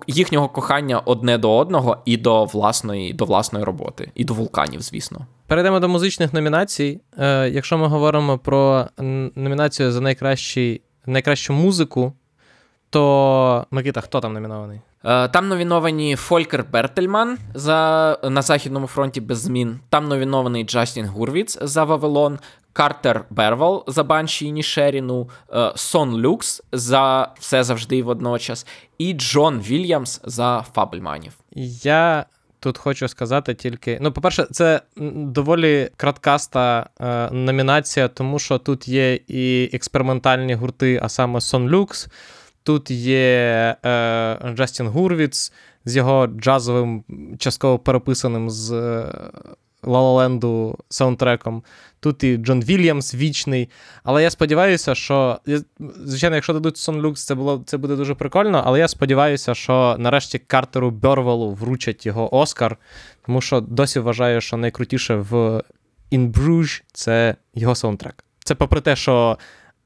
їхнього 0.07 0.49
кохання 0.49 0.99
одне 0.99 1.39
до 1.39 1.57
одного 1.57 1.97
і 2.05 2.17
до 2.17 2.45
власної 2.45 3.13
до 3.13 3.25
власної 3.25 3.65
роботи, 3.65 4.11
і 4.15 4.25
до 4.25 4.35
вулканів, 4.35 4.83
звісно. 4.83 5.27
Перейдемо 5.47 5.81
до 5.81 5.89
музичних 5.89 6.33
номінацій. 6.33 7.01
Е, 7.19 7.49
Якщо 7.49 7.79
ми 7.79 7.87
говоримо 7.87 8.39
про 8.39 8.87
номінацію 9.37 9.93
за 9.93 10.01
найкращий, 10.01 10.81
найкращу 11.07 11.53
музику, 11.53 12.13
то 12.91 13.67
Микита, 13.71 14.01
хто 14.01 14.21
там 14.21 14.33
номінований? 14.33 14.81
Е, 15.05 15.29
там 15.29 15.49
новіновані 15.49 16.17
Фолькер 16.17 16.65
Бертельман 16.73 17.39
за 17.55 18.19
на 18.23 18.43
Західному 18.43 18.87
фронті 18.87 19.21
без 19.21 19.39
змін. 19.39 19.81
Там 19.89 20.09
новінований 20.09 20.65
Джастін 20.65 21.07
Гурвіц 21.07 21.59
за 21.63 21.85
Вавилон, 21.85 22.39
Картер 22.73 23.25
Бервал 23.31 23.85
за 23.87 24.05
Банші 24.05 24.53
Нішеріну, 24.53 25.29
е, 25.53 25.73
Сон 25.77 26.17
Люкс 26.21 26.63
за 26.73 27.33
все 27.39 27.65
завжди 27.65 27.97
і 27.97 28.03
водночас, 28.03 28.67
і 28.99 29.13
Джон 29.13 29.61
Вільямс 29.61 30.21
за 30.25 30.65
Фабельманів. 30.75 31.33
Я 31.83 32.27
тут 32.61 32.79
хочу 32.79 33.09
сказати 33.09 33.55
тільки. 33.55 33.99
Ну, 34.01 34.13
по-перше, 34.13 34.47
це 34.51 34.81
доволі 35.17 35.91
краткаста 35.97 36.87
е, 37.01 37.31
номінація, 37.31 38.09
тому 38.09 38.39
що 38.39 38.59
тут 38.59 38.89
є 38.89 39.15
і 39.15 39.71
експериментальні 39.73 40.55
гурти, 40.55 41.01
а 41.03 41.09
саме 41.09 41.41
Сон 41.41 41.69
Люкс, 41.69 42.09
тут 42.63 42.91
є 42.91 43.77
е, 43.85 44.39
Джастін 44.55 44.89
Гурвіц 44.89 45.53
з 45.85 45.97
його 45.97 46.27
джазовим, 46.27 47.05
частково 47.39 47.79
переписаним 47.79 48.51
з 48.51 48.71
Лалаленду 49.83 50.79
саундтреком. 50.89 51.63
Тут 52.03 52.25
і 52.25 52.37
Джон 52.37 52.61
Вільямс 52.61 53.15
вічний. 53.15 53.69
Але 54.05 54.23
я 54.23 54.31
сподіваюся, 54.31 54.95
що. 54.95 55.41
Звичайно, 56.05 56.37
якщо 56.37 56.53
дадуть 56.53 56.77
Сон 56.77 57.01
Люкс, 57.01 57.25
це 57.25 57.35
було, 57.35 57.63
це 57.67 57.77
буде 57.77 57.97
дуже 57.97 58.15
прикольно, 58.15 58.63
але 58.67 58.79
я 58.79 58.89
сподіваюся, 58.89 59.55
що 59.55 59.97
нарешті 59.99 60.39
Картеру 60.39 60.91
Бьорвелу 60.91 61.51
вручать 61.51 62.07
його 62.07 62.35
Оскар, 62.35 62.77
тому 63.27 63.41
що 63.41 63.61
досі 63.61 64.01
вважаю, 64.01 64.41
що 64.41 64.57
найкрутіше 64.57 65.15
в 65.15 65.63
In 66.13 66.33
Bruges– 66.33 66.83
це 66.93 67.37
його 67.55 67.75
саундтрек. 67.75 68.25
Це 68.45 68.55
попри 68.55 68.81
те, 68.81 68.97
що 68.97 69.39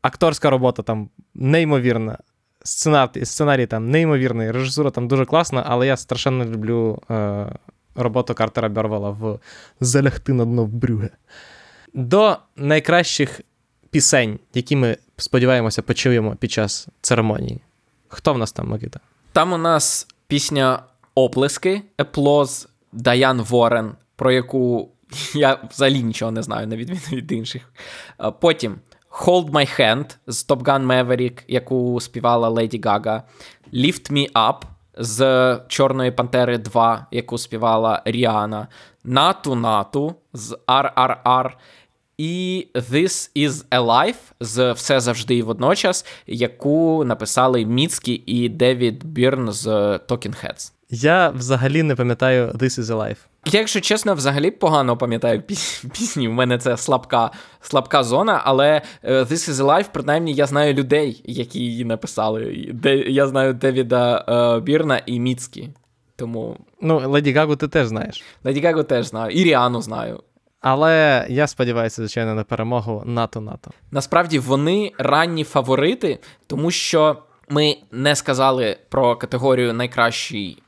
акторська 0.03 0.51
робота 0.51 0.83
там 0.83 1.09
неймовірна. 1.35 2.19
Сценарій, 2.63 3.25
сценарій 3.25 3.67
там 3.67 3.91
неймовірний, 3.91 4.51
режисура 4.51 4.91
там 4.91 5.09
дуже 5.09 5.25
класна, 5.25 5.65
але 5.67 5.87
я 5.87 5.97
страшенно 5.97 6.45
люблю 6.45 7.03
е, 7.11 7.47
роботу 7.95 8.35
Картера 8.35 8.69
Бервела 8.69 9.11
в 9.11 9.39
Залягти 9.81 10.33
на 10.33 10.45
дно 10.45 10.65
в 10.65 10.69
Брюге. 10.69 11.11
До 11.97 12.37
найкращих 12.57 13.41
пісень, 13.91 14.39
які 14.55 14.77
ми 14.77 14.97
сподіваємося 15.17 15.83
почуємо 15.83 16.37
під 16.37 16.53
час 16.53 16.89
церемонії. 17.01 17.61
Хто 18.09 18.35
в 18.35 18.39
нас 18.39 18.53
там, 18.53 18.69
Микита? 18.69 19.01
Там 19.33 19.53
у 19.53 19.59
нас 19.59 20.07
пісня 20.27 20.83
Оплески, 21.15 21.83
Еплоз 21.99 22.69
Даян 22.93 23.41
Ворен, 23.41 23.93
про 24.17 24.33
яку 24.33 24.89
я 25.35 25.59
взагалі 25.71 26.03
нічого 26.03 26.31
не 26.31 26.43
знаю, 26.43 26.67
на 26.67 26.77
відміну 26.77 27.01
від 27.13 27.33
інших. 27.33 27.73
Потім 28.41 28.77
Hold 29.11 29.51
My 29.51 29.81
Hand 29.81 30.17
з 30.27 30.49
Top 30.49 30.63
Gun 30.63 30.87
Maverick, 30.87 31.43
яку 31.49 32.01
співала 32.01 32.49
Леді 32.49 32.81
Гага. 32.85 33.23
Lift 33.73 34.13
Me 34.13 34.33
Up 34.33 34.63
з 34.99 35.61
Чорної 35.69 36.11
Пантери 36.11 36.59
2, 36.59 37.07
яку 37.11 37.39
співала 37.39 38.03
Ріана, 38.05 38.69
Нату 39.05 39.55
Нату 39.55 40.15
з 40.33 40.59
RRR, 40.67 41.51
і 42.19 42.67
This 42.75 43.31
is 43.37 43.65
Alive 43.71 44.17
з 44.41 44.73
Все 44.73 45.01
завжди 45.01 45.37
і 45.37 45.43
водночас, 45.43 46.07
яку 46.27 47.05
написали 47.05 47.67
Міцкі 47.67 48.23
і 48.27 48.49
Девід 48.49 49.05
Бірн 49.05 49.53
з 49.53 49.67
Talking 49.99 50.45
Heads. 50.45 50.73
Я 50.91 51.29
взагалі 51.29 51.83
не 51.83 51.95
пам'ятаю 51.95 52.47
This 52.47 52.81
is 52.81 52.85
Alive. 52.85 53.17
Я, 53.47 53.61
якщо 53.61 53.81
чесно, 53.81 54.15
взагалі 54.15 54.51
погано 54.51 54.97
пам'ятаю 54.97 55.43
пісні. 55.93 56.29
У 56.29 56.33
мене 56.33 56.59
це 56.59 56.77
слабка 56.77 57.31
слабка 57.61 58.03
зона, 58.03 58.41
але 58.45 58.83
е, 59.03 59.23
This 59.23 59.51
is 59.51 59.55
Alive, 59.55 59.87
принаймні, 59.93 60.35
я 60.35 60.47
знаю 60.47 60.75
людей, 60.75 61.23
які 61.25 61.59
її 61.59 61.85
написали. 61.85 62.71
Де, 62.75 62.97
Я 62.97 63.27
знаю 63.27 63.55
Девіда 63.55 64.25
uh, 64.29 64.61
Бірна 64.61 65.03
і 65.07 65.21
Міцкі. 65.21 65.69
Тому. 66.17 66.57
Ну, 66.81 67.11
Леді 67.11 67.33
Гагу 67.33 67.57
ти 67.57 67.69
теж 67.69 67.87
знаєш. 67.87 68.23
Леді 68.45 68.61
Гагу 68.61 68.83
теж 68.83 69.07
знаю. 69.07 69.31
І 69.31 69.45
Ріану 69.45 69.83
знаю. 69.83 70.23
Але 70.61 71.27
я 71.31 71.47
сподіваюся, 71.47 71.97
звичайно, 71.97 72.35
на 72.35 72.45
перемогу 72.45 73.03
НАТО 73.07 73.41
НАТО. 73.41 73.71
Насправді 73.91 74.39
вони 74.39 74.93
ранні 74.99 75.45
фаворити, 75.45 76.19
тому 76.47 76.71
що 76.71 77.23
ми 77.49 77.77
не 77.91 78.17
сказали 78.17 78.77
про 78.89 79.17
категорію 79.17 79.73
найкращий 79.73 80.63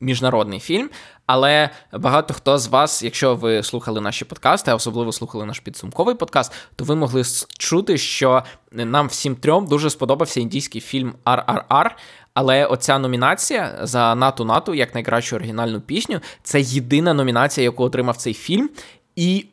міжнародний 0.00 0.60
фільм. 0.60 0.90
Але 1.26 1.70
багато 1.92 2.34
хто 2.34 2.58
з 2.58 2.66
вас, 2.66 3.02
якщо 3.02 3.34
ви 3.34 3.62
слухали 3.62 4.00
наші 4.00 4.24
подкасти, 4.24 4.70
а 4.70 4.74
особливо 4.74 5.12
слухали 5.12 5.46
наш 5.46 5.60
підсумковий 5.60 6.14
подкаст, 6.14 6.52
то 6.76 6.84
ви 6.84 6.94
могли 6.94 7.22
чути, 7.58 7.98
що 7.98 8.42
нам 8.72 9.06
всім 9.06 9.36
трьом 9.36 9.66
дуже 9.66 9.90
сподобався 9.90 10.40
індійський 10.40 10.80
фільм 10.80 11.14
RRR, 11.24 11.90
але 12.34 12.66
оця 12.66 12.98
номінація 12.98 13.78
за 13.82 14.14
НАТО 14.14 14.44
НАТО 14.44 14.74
як 14.74 14.94
найкращу 14.94 15.36
оригінальну 15.36 15.80
пісню 15.80 16.20
це 16.42 16.60
єдина 16.60 17.14
номінація, 17.14 17.64
яку 17.64 17.84
отримав 17.84 18.16
цей 18.16 18.34
фільм. 18.34 18.70
І 19.16 19.46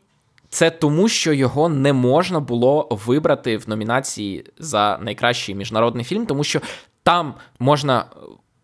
це 0.50 0.69
тому, 0.69 1.08
що 1.08 1.34
його 1.34 1.69
не 1.69 1.93
можна 1.93 2.39
було 2.39 2.88
вибрати 3.06 3.58
в 3.58 3.69
номінації 3.69 4.45
за 4.60 5.00
найкращий 5.02 5.56
міжнародний 5.56 6.06
фільм, 6.06 6.26
тому 6.26 6.43
що 6.43 6.62
там 7.04 7.34
можна 7.60 8.06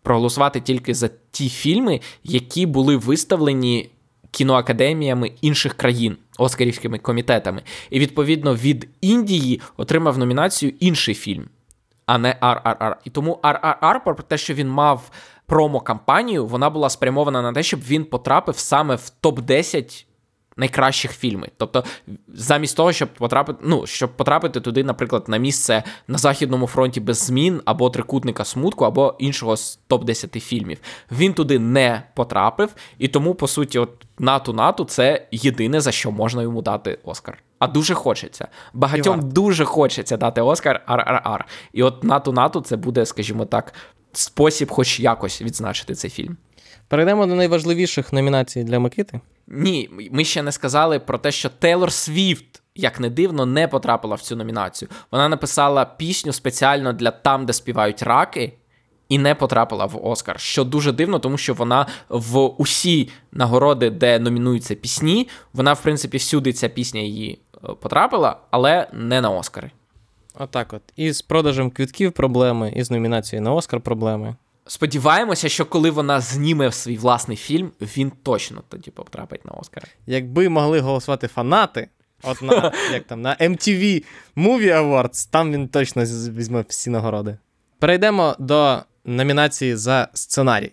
проголосувати 0.02 0.60
тільки 0.60 0.94
за 0.94 1.10
ті 1.30 1.48
фільми, 1.48 2.00
які 2.24 2.66
були 2.66 2.96
виставлені 2.96 3.90
кіноакадеміями 4.30 5.32
інших 5.40 5.74
країн, 5.74 6.16
оскарівськими 6.38 6.98
комітетами. 6.98 7.62
І 7.90 7.98
відповідно 7.98 8.54
від 8.54 8.88
Індії 9.00 9.60
отримав 9.76 10.18
номінацію 10.18 10.72
інший 10.80 11.14
фільм, 11.14 11.48
а 12.06 12.18
не 12.18 12.36
RRR. 12.42 12.94
І 13.04 13.10
тому 13.10 13.38
RRR, 13.42 14.04
про 14.04 14.14
те, 14.14 14.38
що 14.38 14.54
він 14.54 14.68
мав 14.68 15.10
промо-кампанію, 15.46 16.46
вона 16.46 16.70
була 16.70 16.90
спрямована 16.90 17.42
на 17.42 17.52
те, 17.52 17.62
щоб 17.62 17.80
він 17.80 18.04
потрапив 18.04 18.58
саме 18.58 18.94
в 18.94 19.12
топ-10 19.22 20.04
найкращих 20.56 21.12
фільмів. 21.12 21.48
Тобто, 21.56 21.84
замість 22.28 22.76
того, 22.76 22.92
щоб 22.92 23.14
потрапити, 23.14 23.58
ну, 23.62 23.86
щоб 23.86 24.16
потрапити 24.16 24.60
туди, 24.60 24.84
наприклад, 24.84 25.24
на 25.28 25.36
місце 25.36 25.82
на 26.08 26.18
Західному 26.18 26.66
фронті 26.66 27.00
без 27.00 27.18
змін, 27.18 27.62
або 27.64 27.90
трикутника 27.90 28.44
смутку, 28.44 28.84
або 28.84 29.14
іншого 29.18 29.56
з 29.56 29.78
топ-10 29.88 30.40
фільмів. 30.40 30.78
Він 31.12 31.34
туди 31.34 31.58
не 31.58 32.02
потрапив, 32.14 32.74
і 32.98 33.08
тому, 33.08 33.34
по 33.34 33.48
суті, 33.48 33.78
от 33.78 33.90
НАТО 34.18 34.52
НАТО 34.52 34.84
це 34.84 35.26
єдине, 35.30 35.80
за 35.80 35.92
що 35.92 36.10
можна 36.10 36.42
йому 36.42 36.62
дати 36.62 36.98
Оскар. 37.04 37.38
А 37.58 37.66
дуже 37.66 37.94
хочеться. 37.94 38.48
Багатьом 38.74 39.30
дуже 39.30 39.64
хочеться 39.64 40.16
дати 40.16 40.40
Оскар 40.40 40.84
РРР. 40.88 41.46
І 41.72 41.82
от 41.82 42.04
НАТО 42.04 42.32
НАТО 42.32 42.60
це 42.60 42.76
буде, 42.76 43.06
скажімо 43.06 43.44
так, 43.44 43.74
спосіб, 44.12 44.70
хоч 44.70 45.00
якось 45.00 45.42
відзначити 45.42 45.94
цей 45.94 46.10
фільм. 46.10 46.36
Перейдемо 46.88 47.26
до 47.26 47.34
найважливіших 47.34 48.12
номінацій 48.12 48.64
для 48.64 48.78
Микити. 48.78 49.20
Ні, 49.48 49.90
ми 50.12 50.24
ще 50.24 50.42
не 50.42 50.52
сказали 50.52 50.98
про 50.98 51.18
те, 51.18 51.32
що 51.32 51.48
Тейлор 51.48 51.92
Свіфт, 51.92 52.62
як 52.74 53.00
не 53.00 53.10
дивно, 53.10 53.46
не 53.46 53.68
потрапила 53.68 54.14
в 54.14 54.20
цю 54.20 54.36
номінацію. 54.36 54.88
Вона 55.10 55.28
написала 55.28 55.84
пісню 55.84 56.32
спеціально 56.32 56.92
для 56.92 57.10
там, 57.10 57.46
де 57.46 57.52
співають 57.52 58.02
раки, 58.02 58.52
і 59.08 59.18
не 59.18 59.34
потрапила 59.34 59.86
в 59.86 60.06
Оскар. 60.06 60.40
Що 60.40 60.64
дуже 60.64 60.92
дивно, 60.92 61.18
тому 61.18 61.38
що 61.38 61.54
вона 61.54 61.86
в 62.08 62.38
усі 62.38 63.08
нагороди, 63.32 63.90
де 63.90 64.18
номінуються 64.18 64.74
пісні, 64.74 65.28
вона, 65.52 65.72
в 65.72 65.82
принципі, 65.82 66.16
всюди 66.16 66.52
ця 66.52 66.68
пісня 66.68 67.00
її 67.00 67.38
е, 67.54 67.58
потрапила, 67.80 68.36
але 68.50 68.88
не 68.92 69.20
на 69.20 69.30
Оскари. 69.30 69.70
Отак 70.38 70.72
от. 70.72 70.82
І 70.96 71.12
з 71.12 71.22
продажем 71.22 71.70
квітків 71.70 72.12
проблеми, 72.12 72.72
і 72.76 72.82
з 72.82 72.90
номінацією 72.90 73.44
на 73.44 73.52
Оскар 73.52 73.80
проблеми. 73.80 74.36
Сподіваємося, 74.66 75.48
що 75.48 75.66
коли 75.66 75.90
вона 75.90 76.20
зніме 76.20 76.72
свій 76.72 76.96
власний 76.96 77.36
фільм, 77.36 77.72
він 77.80 78.12
точно 78.22 78.62
тоді 78.68 78.90
потрапить 78.90 79.44
на 79.44 79.52
Оскар. 79.52 79.88
Якби 80.06 80.48
могли 80.48 80.80
голосувати 80.80 81.28
фанати, 81.28 81.88
от 82.22 82.42
на 82.42 82.72
як 82.92 83.04
там 83.04 83.22
на 83.22 83.36
MTV 83.36 84.04
Movie 84.36 84.72
Awards, 84.72 85.30
там 85.30 85.52
він 85.52 85.68
точно 85.68 86.02
візьме 86.04 86.64
всі 86.68 86.90
нагороди. 86.90 87.38
Перейдемо 87.78 88.36
до 88.38 88.78
номінації 89.04 89.76
за 89.76 90.08
сценарій. 90.14 90.72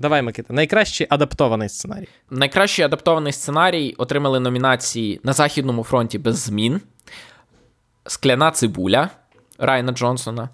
Давай, 0.00 0.22
Микита, 0.22 0.54
найкращий 0.54 1.06
адаптований 1.10 1.68
сценарій. 1.68 2.08
Найкращий 2.30 2.84
адаптований 2.84 3.32
сценарій 3.32 3.94
отримали 3.98 4.40
номінації 4.40 5.20
на 5.22 5.32
Західному 5.32 5.84
фронті 5.84 6.18
без 6.18 6.38
змін, 6.38 6.80
Скляна 8.06 8.50
цибуля 8.50 9.10
Райана 9.58 9.92
Джонсона, 9.92 10.48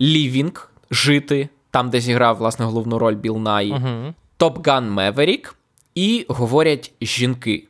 Лівінг 0.00 0.70
Жити 0.90 1.48
там, 1.76 1.90
де 1.90 2.00
зіграв 2.00 2.36
власне 2.36 2.64
головну 2.64 2.98
роль 2.98 3.14
Біл 3.14 3.36
Най. 3.36 3.72
Top 4.38 4.62
Gun 4.62 4.94
Maverick 4.94 5.52
і 5.94 6.26
говорять 6.28 6.92
жінки. 7.00 7.68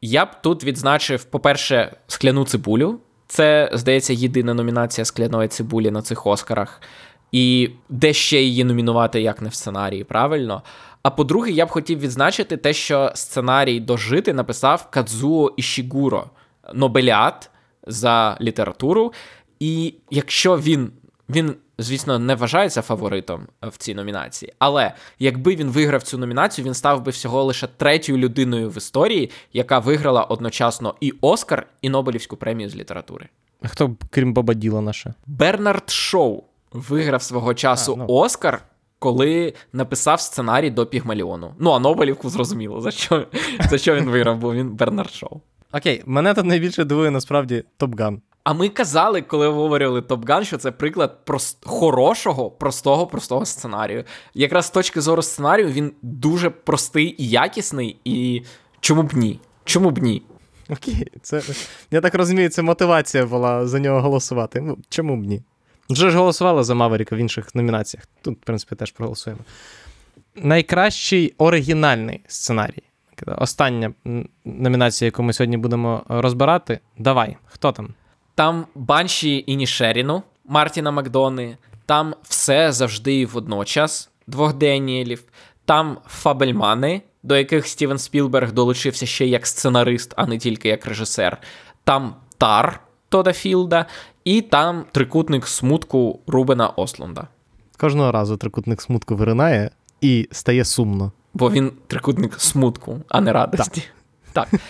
Я 0.00 0.24
б 0.24 0.28
тут 0.42 0.64
відзначив, 0.64 1.24
по-перше, 1.24 1.96
скляну 2.06 2.44
цибулю. 2.44 2.98
Це, 3.26 3.70
здається, 3.72 4.12
єдина 4.12 4.54
номінація 4.54 5.04
скляної 5.04 5.48
цибулі 5.48 5.90
на 5.90 6.02
цих 6.02 6.26
Оскарах. 6.26 6.82
І 7.32 7.70
де 7.88 8.12
ще 8.12 8.42
її 8.42 8.64
номінувати, 8.64 9.20
як 9.20 9.42
не 9.42 9.48
в 9.48 9.54
сценарії, 9.54 10.04
правильно? 10.04 10.62
А 11.02 11.10
по-друге, 11.10 11.50
я 11.50 11.66
б 11.66 11.68
хотів 11.68 12.00
відзначити 12.00 12.56
те, 12.56 12.72
що 12.72 13.12
сценарій 13.14 13.80
дожити 13.80 14.32
написав 14.32 14.90
Кадзуо 14.90 15.54
Ішігуро, 15.56 16.24
Нобеліат 16.74 17.50
за 17.86 18.38
літературу. 18.40 19.12
І 19.60 19.94
якщо 20.10 20.56
він 20.58 20.92
він, 21.28 21.54
звісно, 21.78 22.18
не 22.18 22.34
вважається 22.34 22.82
фаворитом 22.82 23.46
в 23.62 23.76
цій 23.76 23.94
номінації, 23.94 24.52
але 24.58 24.92
якби 25.18 25.56
він 25.56 25.68
виграв 25.68 26.02
цю 26.02 26.18
номінацію, 26.18 26.64
він 26.64 26.74
став 26.74 27.02
би 27.02 27.10
всього 27.10 27.44
лише 27.44 27.66
третьою 27.66 28.18
людиною 28.18 28.70
в 28.70 28.76
історії, 28.76 29.30
яка 29.52 29.78
виграла 29.78 30.22
одночасно 30.22 30.94
і 31.00 31.14
Оскар, 31.20 31.66
і 31.82 31.88
Нобелівську 31.88 32.36
премію 32.36 32.68
з 32.68 32.76
літератури. 32.76 33.28
А 33.62 33.68
хто 33.68 33.96
крім 34.10 34.32
Боба 34.32 34.54
Діла 34.54 34.80
наше? 34.80 35.14
Бернард 35.26 35.90
Шоу 35.90 36.42
виграв 36.72 37.22
свого 37.22 37.54
часу 37.54 37.92
а, 37.92 37.96
ну. 37.96 38.06
Оскар 38.08 38.62
коли 38.98 39.54
написав 39.72 40.20
сценарій 40.20 40.70
до 40.70 40.86
Пігмаліону. 40.86 41.54
Ну, 41.58 41.70
а 41.70 41.78
Нобелівку 41.78 42.28
зрозуміло, 42.28 42.80
за 42.80 42.90
що, 42.90 43.26
за 43.70 43.78
що 43.78 43.94
він 43.94 44.04
виграв, 44.10 44.38
бо 44.38 44.54
він 44.54 44.74
Бернард 44.74 45.10
Шоу. 45.10 45.40
Окей, 45.72 46.02
мене 46.06 46.34
тут 46.34 46.44
найбільше 46.44 46.84
дивує 46.84 47.10
насправді 47.10 47.64
Топган. 47.76 48.20
А 48.44 48.52
ми 48.52 48.68
казали, 48.68 49.22
коли 49.22 49.46
обговорювали 49.46 50.00
Gun, 50.00 50.44
що 50.44 50.56
це 50.56 50.70
приклад 50.70 51.24
прост... 51.24 51.58
хорошого, 51.64 52.50
простого, 52.50 53.06
простого 53.06 53.46
сценарію. 53.46 54.04
Якраз 54.34 54.66
з 54.66 54.70
точки 54.70 55.00
зору 55.00 55.22
сценарію 55.22 55.68
він 55.68 55.92
дуже 56.02 56.50
простий 56.50 57.14
і 57.18 57.28
якісний, 57.28 58.00
і 58.04 58.42
чому 58.80 59.02
б 59.02 59.14
ні? 59.14 59.40
Чому 59.64 59.90
б 59.90 59.98
ні? 59.98 60.22
Окей, 60.70 61.06
це 61.22 61.42
я 61.90 62.00
так 62.00 62.14
розумію, 62.14 62.48
це 62.48 62.62
мотивація 62.62 63.26
була 63.26 63.66
за 63.66 63.78
нього 63.78 64.00
голосувати. 64.00 64.60
Ну, 64.60 64.78
чому 64.88 65.16
б 65.16 65.24
ні? 65.24 65.42
Вже 65.90 66.10
ж 66.10 66.18
голосували 66.18 66.64
за 66.64 66.74
Маверіка 66.74 67.16
в 67.16 67.18
інших 67.18 67.54
номінаціях. 67.54 68.04
Тут, 68.22 68.38
в 68.38 68.44
принципі, 68.44 68.74
теж 68.74 68.92
проголосуємо. 68.92 69.42
Найкращий 70.34 71.34
оригінальний 71.38 72.24
сценарій. 72.26 72.82
Остання 73.26 73.92
номінація, 74.44 75.06
яку 75.06 75.22
ми 75.22 75.32
сьогодні 75.32 75.56
будемо 75.56 76.02
розбирати. 76.08 76.80
Давай, 76.98 77.36
хто 77.46 77.72
там? 77.72 77.94
Там 78.38 78.66
Банші 78.74 79.44
і 79.46 79.56
Нішеріну 79.56 80.22
Мартіна 80.44 80.90
Макдони, 80.90 81.56
там 81.86 82.14
все 82.22 82.72
завжди 82.72 83.14
і 83.14 83.26
водночас 83.26 84.10
двох 84.26 84.54
Деніелів, 84.54 85.22
там 85.64 85.98
Фабельмани, 86.06 87.02
до 87.22 87.36
яких 87.36 87.66
Стівен 87.66 87.98
Спілберг 87.98 88.52
долучився 88.52 89.06
ще 89.06 89.26
як 89.26 89.46
сценарист, 89.46 90.14
а 90.16 90.26
не 90.26 90.38
тільки 90.38 90.68
як 90.68 90.86
режисер. 90.86 91.38
Там 91.84 92.14
Тар 92.38 92.80
Тода 93.08 93.32
Філда, 93.32 93.86
і 94.24 94.42
там 94.42 94.84
трикутник 94.92 95.46
смутку 95.46 96.20
Рубена 96.26 96.68
Ослунда. 96.68 97.28
Кожного 97.76 98.12
разу 98.12 98.36
трикутник 98.36 98.82
смутку 98.82 99.16
виринає 99.16 99.70
і 100.00 100.28
стає 100.32 100.64
сумно. 100.64 101.12
Бо 101.34 101.50
він 101.50 101.72
трикутник 101.86 102.40
смутку, 102.40 103.00
а 103.08 103.20
не 103.20 103.32
радості. 103.32 103.80
Так. 103.80 103.97
Так. 104.44 104.60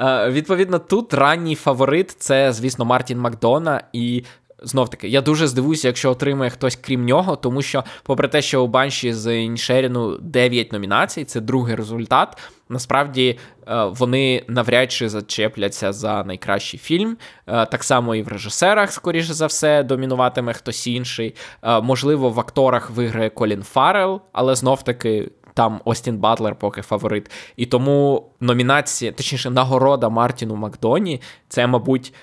Е, 0.00 0.30
Відповідно, 0.30 0.78
тут 0.78 1.14
ранній 1.14 1.54
фаворит 1.54 2.10
це, 2.10 2.52
звісно, 2.52 2.84
Мартін 2.84 3.18
Макдона. 3.18 3.82
І 3.92 4.24
знов 4.62 4.90
таки, 4.90 5.08
я 5.08 5.20
дуже 5.20 5.46
здивуюся, 5.46 5.88
якщо 5.88 6.10
отримає 6.10 6.50
хтось 6.50 6.76
крім 6.76 7.04
нього, 7.04 7.36
тому 7.36 7.62
що, 7.62 7.84
попри 8.02 8.28
те, 8.28 8.42
що 8.42 8.64
у 8.64 8.66
Банші 8.66 9.12
з 9.12 9.34
Іншеріну 9.34 10.18
9 10.18 10.72
номінацій, 10.72 11.24
це 11.24 11.40
другий 11.40 11.74
результат. 11.74 12.38
Насправді 12.68 13.38
е, 13.68 13.84
вони 13.84 14.44
навряд 14.48 14.92
чи 14.92 15.08
зачепляться 15.08 15.92
за 15.92 16.24
найкращий 16.24 16.80
фільм. 16.80 17.16
Е, 17.46 17.66
так 17.66 17.84
само 17.84 18.14
і 18.14 18.22
в 18.22 18.28
режисерах, 18.28 18.92
скоріше 18.92 19.34
за 19.34 19.46
все, 19.46 19.82
домінуватиме 19.82 20.52
хтось 20.52 20.86
інший. 20.86 21.34
Е, 21.62 21.80
можливо, 21.80 22.30
в 22.30 22.40
акторах 22.40 22.90
виграє 22.90 23.30
Колін 23.30 23.62
Фаррелл, 23.62 24.20
але 24.32 24.54
знов 24.54 24.82
таки 24.82 25.30
там 25.58 25.80
Остін 25.84 26.18
Батлер 26.18 26.54
поки 26.54 26.82
фаворит. 26.82 27.30
І 27.56 27.66
тому 27.66 28.30
номінація, 28.40 29.12
точніше, 29.12 29.50
нагорода 29.50 30.08
Мартіну 30.08 30.56
Макдоні, 30.56 31.20
це, 31.48 31.66
мабуть, 31.66 32.14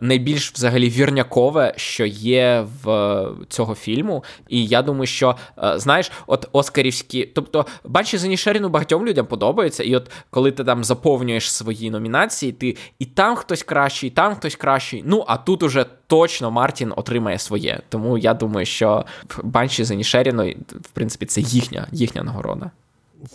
найбільш 0.00 0.52
взагалі 0.52 0.88
вірнякове, 0.88 1.74
що 1.76 2.06
є 2.06 2.66
в 2.82 2.90
е, 2.90 3.28
цього 3.48 3.74
фільму. 3.74 4.24
І 4.48 4.66
я 4.66 4.82
думаю, 4.82 5.06
що 5.06 5.36
е, 5.58 5.78
знаєш, 5.78 6.12
от 6.26 6.48
Оскарівські, 6.52 7.24
тобто, 7.34 7.66
бачиш, 7.84 8.20
за 8.20 8.28
Нішеріну 8.28 8.68
багатьом 8.68 9.06
людям 9.06 9.26
подобається, 9.26 9.84
і 9.84 9.96
от 9.96 10.10
коли 10.30 10.50
ти 10.50 10.64
там 10.64 10.84
заповнюєш 10.84 11.52
свої 11.52 11.90
номінації, 11.90 12.52
ти 12.52 12.76
і 12.98 13.04
там 13.04 13.36
хтось 13.36 13.62
кращий, 13.62 14.10
і 14.10 14.12
там 14.12 14.34
хтось 14.34 14.56
кращий. 14.56 15.02
Ну 15.06 15.24
а 15.26 15.36
тут 15.36 15.62
уже 15.62 15.86
точно 16.06 16.50
Мартін 16.50 16.92
отримає 16.96 17.38
своє. 17.38 17.80
Тому 17.88 18.18
я 18.18 18.34
думаю, 18.34 18.66
що 18.66 19.04
Банші 19.42 19.84
за 19.84 19.94
Нішеріно, 19.94 20.50
в 20.70 20.88
принципі, 20.92 21.26
це 21.26 21.40
їхня, 21.40 21.86
їхня 21.92 22.22
нагорода. 22.22 22.70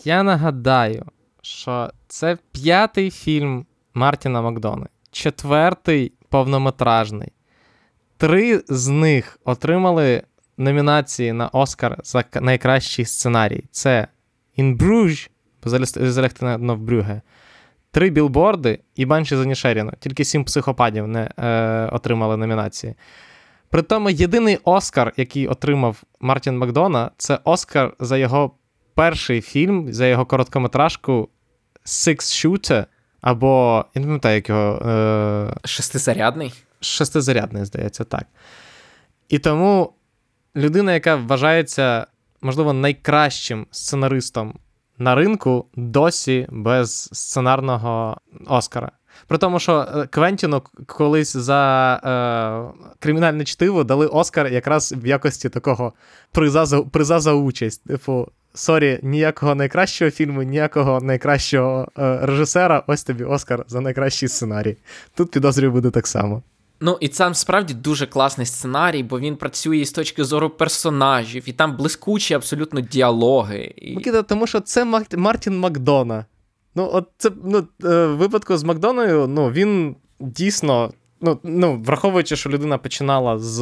Я 0.05 0.23
нагадаю, 0.23 1.05
що 1.41 1.89
це 2.07 2.37
п'ятий 2.51 3.11
фільм 3.11 3.65
Мартіна 3.93 4.41
Макдони, 4.41 4.85
четвертий 5.11 6.11
повнометражний. 6.31 7.31
Три 8.17 8.63
з 8.69 8.87
них 8.87 9.39
отримали 9.45 10.23
номінації 10.57 11.33
на 11.33 11.47
Оскар 11.47 11.97
за 12.03 12.23
найкращий 12.41 13.05
сценарій. 13.05 13.63
Це 13.71 14.07
In 14.57 14.77
Bruges, 14.77 15.29
залягти 16.09 16.45
в 16.55 16.77
Брюге, 16.77 17.21
Три 17.91 18.09
білборди 18.09 18.79
і 18.95 19.05
Банші 19.05 19.35
за 19.35 19.45
Нішеріну. 19.45 19.91
Тільки 19.99 20.25
сім 20.25 20.43
психопадів 20.43 21.07
не 21.07 21.29
е, 21.37 21.89
отримали 21.91 22.37
номінації. 22.37 22.95
При 23.69 23.81
тому, 23.81 24.09
єдиний 24.09 24.59
Оскар, 24.63 25.13
який 25.17 25.47
отримав 25.47 26.03
Мартін 26.19 26.57
Макдона, 26.57 27.11
це 27.17 27.39
Оскар 27.43 27.93
за 27.99 28.17
його 28.17 28.55
перший 28.95 29.41
фільм, 29.41 29.93
за 29.93 30.07
його 30.07 30.25
короткометражку 30.25 31.29
Six 31.85 32.15
Shooter, 32.15 32.85
або 33.21 33.85
я 33.95 33.99
не 33.99 34.07
пам'ятаю, 34.07 34.35
як 34.35 34.49
його. 34.49 34.89
Е... 34.89 35.67
Шестизарядний? 35.67 36.53
Шестизарядний, 36.79 37.65
здається, 37.65 38.03
так. 38.03 38.25
І 39.29 39.39
тому 39.39 39.93
людина, 40.55 40.93
яка 40.93 41.15
вважається, 41.15 42.07
можливо, 42.41 42.73
найкращим 42.73 43.67
сценаристом 43.71 44.59
на 44.97 45.15
ринку, 45.15 45.65
досі 45.75 46.47
без 46.49 47.09
сценарного 47.11 48.17
Оскара. 48.47 48.91
При 49.27 49.37
тому, 49.37 49.59
що 49.59 49.87
е, 49.95 50.07
Квентіну 50.07 50.61
колись 50.85 51.37
за 51.37 51.93
е, 51.95 52.89
кримінальне 52.99 53.45
чтиво 53.45 53.83
дали 53.83 54.07
Оскар 54.07 54.47
якраз 54.47 54.93
в 54.97 55.05
якості 55.05 55.49
такого 55.49 55.93
приза 56.31 56.65
за, 56.65 56.81
приза 56.81 57.19
за 57.19 57.33
участь. 57.33 57.83
Типу, 57.83 58.27
sorry, 58.53 58.99
ніякого 59.03 59.55
найкращого 59.55 60.11
фільму, 60.11 60.43
ніякого 60.43 61.01
найкращого 61.01 61.87
е, 61.97 62.19
режисера. 62.21 62.83
Ось 62.87 63.03
тобі 63.03 63.23
Оскар 63.23 63.65
за 63.67 63.81
найкращий 63.81 64.29
сценарій. 64.29 64.77
Тут 65.15 65.31
підозрюю 65.31 65.71
буде 65.71 65.89
так 65.89 66.07
само. 66.07 66.43
Ну, 66.83 66.97
і 66.99 67.07
це 67.07 67.33
справді 67.33 67.73
дуже 67.73 68.05
класний 68.07 68.47
сценарій, 68.47 69.03
бо 69.03 69.19
він 69.19 69.35
працює 69.35 69.85
з 69.85 69.91
точки 69.91 70.23
зору 70.23 70.49
персонажів, 70.49 71.43
і 71.45 71.53
там 71.53 71.77
блискучі 71.77 72.33
абсолютно 72.33 72.81
діалоги. 72.81 73.73
І... 73.77 73.95
Микита, 73.95 74.21
тому 74.21 74.47
що 74.47 74.59
це 74.59 74.85
Мартін 75.17 75.59
Макдона. 75.59 76.25
Ну, 76.75 76.89
от 76.93 77.09
це 77.17 77.31
ну, 77.43 77.57
е, 77.57 78.05
в 78.05 78.15
випадку 78.17 78.57
з 78.57 78.63
Макдоною, 78.63 79.27
ну, 79.27 79.51
він 79.51 79.95
дійсно, 80.19 80.91
ну, 81.21 81.39
ну, 81.43 81.81
враховуючи, 81.85 82.35
що 82.35 82.49
людина 82.49 82.77
починала 82.77 83.39
з 83.39 83.61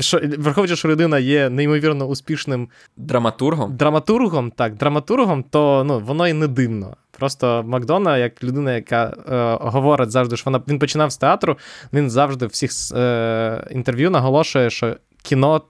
що, 0.00 0.20
Враховуючи, 0.38 0.76
що 0.76 0.88
людина 0.88 1.18
є 1.18 1.50
неймовірно 1.50 2.04
успішним 2.04 2.68
драматургом, 2.96 3.76
драматургом, 3.76 4.50
так, 4.50 4.74
драматургом, 4.74 5.42
то 5.42 5.84
ну, 5.84 6.00
воно 6.00 6.28
і 6.28 6.32
не 6.32 6.48
дивно. 6.48 6.96
Просто 7.10 7.64
Макдона, 7.66 8.18
як 8.18 8.44
людина, 8.44 8.74
яка 8.74 9.14
е, 9.28 9.68
говорить 9.70 10.10
завжди, 10.10 10.36
що 10.36 10.50
вона 10.50 10.62
він 10.68 10.78
починав 10.78 11.12
з 11.12 11.16
театру, 11.16 11.58
він 11.92 12.10
завжди 12.10 12.46
всіх 12.46 12.70
е, 12.96 13.66
інтерв'ю 13.70 14.10
наголошує, 14.10 14.70
що 14.70 14.96
кіно 15.22 15.62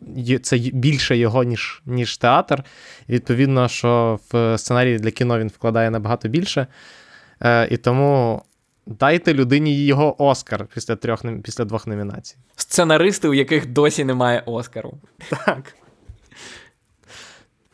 це 0.42 0.58
більше 0.58 1.16
його, 1.16 1.44
ніж 1.44 1.82
ніж 1.86 2.16
театр. 2.16 2.64
І 3.08 3.12
відповідно, 3.12 3.68
що 3.68 4.18
в 4.32 4.58
сценарії 4.58 4.98
для 4.98 5.10
кіно 5.10 5.38
він 5.38 5.48
вкладає 5.48 5.90
набагато 5.90 6.28
більше. 6.28 6.66
Е, 7.42 7.68
І 7.70 7.76
тому 7.76 8.42
Дайте 8.86 9.34
людині 9.34 9.84
його 9.84 10.22
Оскар 10.22 10.66
після 10.74 10.96
трьох 10.96 11.22
після 11.42 11.64
двох 11.64 11.86
номінацій. 11.86 12.36
Сценаристи, 12.56 13.28
у 13.28 13.34
яких 13.34 13.66
досі 13.66 14.04
немає 14.04 14.42
Оскару. 14.46 14.98
Так. 15.30 15.74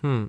Хм. 0.01 0.25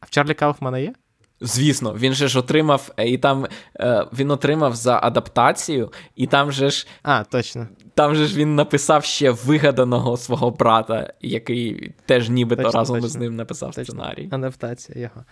А 0.00 0.06
в 0.06 0.10
Чарлі 0.10 0.34
Кауфмана 0.34 0.78
є? 0.78 0.94
Звісно, 1.40 1.94
він 1.94 2.12
же 2.12 2.28
ж 2.28 2.38
отримав, 2.38 2.90
е, 2.96 3.08
і 3.08 3.18
там 3.18 3.46
е, 3.80 4.06
він 4.12 4.30
отримав 4.30 4.76
за 4.76 5.00
адаптацію, 5.02 5.92
і 6.16 6.26
там 6.26 6.52
же 6.52 6.70
ж. 6.70 6.86
А, 7.02 7.24
точно. 7.24 7.68
Там 7.94 8.14
же 8.14 8.26
ж 8.26 8.36
він 8.36 8.54
написав 8.54 9.04
ще 9.04 9.30
вигаданого 9.30 10.16
свого 10.16 10.50
брата, 10.50 11.12
який 11.20 11.92
теж 12.06 12.28
нібито 12.28 12.62
точно, 12.62 12.78
разом 12.78 12.96
точно. 12.96 13.08
з 13.08 13.16
ним 13.16 13.36
написав 13.36 13.74
точно. 13.74 13.84
сценарій. 13.84 14.28
Адаптація 14.32 15.00
його. 15.00 15.24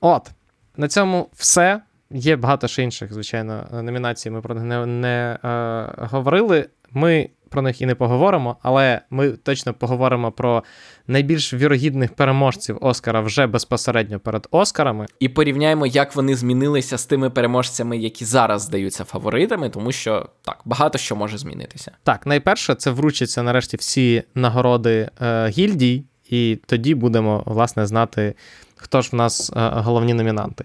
От. 0.00 0.30
На 0.76 0.88
цьому 0.88 1.28
все. 1.32 1.80
Є 2.14 2.36
багато 2.36 2.68
ще 2.68 2.82
інших, 2.82 3.12
звичайно, 3.12 3.66
номінацій. 3.72 4.30
Ми 4.30 4.40
про 4.40 4.54
них 4.54 4.64
не, 4.64 4.86
не 4.86 5.38
е, 5.44 6.06
говорили. 6.10 6.68
Ми 6.90 7.28
про 7.52 7.62
них 7.62 7.80
і 7.80 7.86
не 7.86 7.94
поговоримо, 7.94 8.56
але 8.62 9.00
ми 9.10 9.30
точно 9.30 9.74
поговоримо 9.74 10.32
про 10.32 10.64
найбільш 11.06 11.54
вірогідних 11.54 12.14
переможців 12.14 12.78
Оскара 12.80 13.20
вже 13.20 13.46
безпосередньо 13.46 14.20
перед 14.20 14.48
Оскарами. 14.50 15.06
І 15.20 15.28
порівняємо, 15.28 15.86
як 15.86 16.16
вони 16.16 16.36
змінилися 16.36 16.98
з 16.98 17.06
тими 17.06 17.30
переможцями, 17.30 17.98
які 17.98 18.24
зараз 18.24 18.62
здаються 18.62 19.04
фаворитами, 19.04 19.70
тому 19.70 19.92
що 19.92 20.28
так 20.42 20.60
багато 20.64 20.98
що 20.98 21.16
може 21.16 21.38
змінитися. 21.38 21.92
Так, 22.02 22.26
найперше, 22.26 22.74
це 22.74 22.90
вручаться 22.90 23.42
нарешті 23.42 23.76
всі 23.76 24.22
нагороди 24.34 25.10
е, 25.22 25.48
гільдій, 25.48 26.04
і 26.30 26.58
тоді 26.66 26.94
будемо 26.94 27.42
власне 27.46 27.86
знати, 27.86 28.34
хто 28.76 29.02
ж 29.02 29.08
в 29.12 29.14
нас 29.14 29.52
е, 29.56 29.70
головні 29.74 30.14
номінанти. 30.14 30.64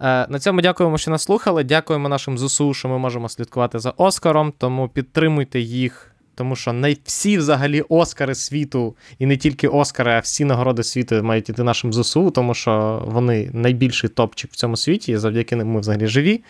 Е, 0.00 0.26
на 0.28 0.38
цьому 0.38 0.60
дякуємо, 0.60 0.98
що 0.98 1.10
нас 1.10 1.22
слухали. 1.22 1.64
Дякуємо 1.64 2.08
нашим 2.08 2.38
ЗСУ, 2.38 2.74
що 2.74 2.88
ми 2.88 2.98
можемо 2.98 3.28
слідкувати 3.28 3.78
за 3.78 3.90
Оскаром. 3.90 4.52
Тому 4.58 4.88
підтримуйте 4.88 5.60
їх 5.60 6.14
тому 6.38 6.56
що 6.56 6.72
най 6.72 6.98
всі 7.04 7.38
взагалі 7.38 7.80
Оскари 7.88 8.34
світу, 8.34 8.96
і 9.18 9.26
не 9.26 9.36
тільки 9.36 9.68
Оскари, 9.68 10.12
а 10.12 10.18
всі 10.18 10.44
нагороди 10.44 10.82
світу 10.82 11.22
мають 11.22 11.48
іти 11.48 11.62
нашим 11.62 11.92
ЗСУ, 11.92 12.30
тому 12.30 12.54
що 12.54 13.02
вони 13.06 13.50
найбільший 13.52 14.10
топчик 14.10 14.52
в 14.52 14.56
цьому 14.56 14.76
світі, 14.76 15.12
і 15.12 15.16
завдяки 15.16 15.56
ним 15.56 15.68
ми 15.68 15.80
взагалі 15.80 16.06
живі. 16.06 16.40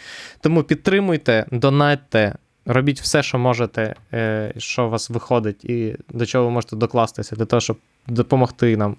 Тому 0.40 0.62
підтримуйте, 0.62 1.46
донатьте. 1.50 2.34
Робіть 2.66 3.00
все, 3.00 3.22
що 3.22 3.38
можете, 3.38 3.94
е, 4.12 4.52
що 4.58 4.86
у 4.86 4.90
вас 4.90 5.10
виходить, 5.10 5.64
і 5.64 5.96
до 6.08 6.26
чого 6.26 6.44
ви 6.44 6.50
можете 6.50 6.76
докластися, 6.76 7.36
для 7.36 7.44
того, 7.44 7.60
щоб 7.60 7.76
допомогти 8.06 8.76
нам 8.76 8.96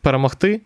перемогти. 0.00 0.60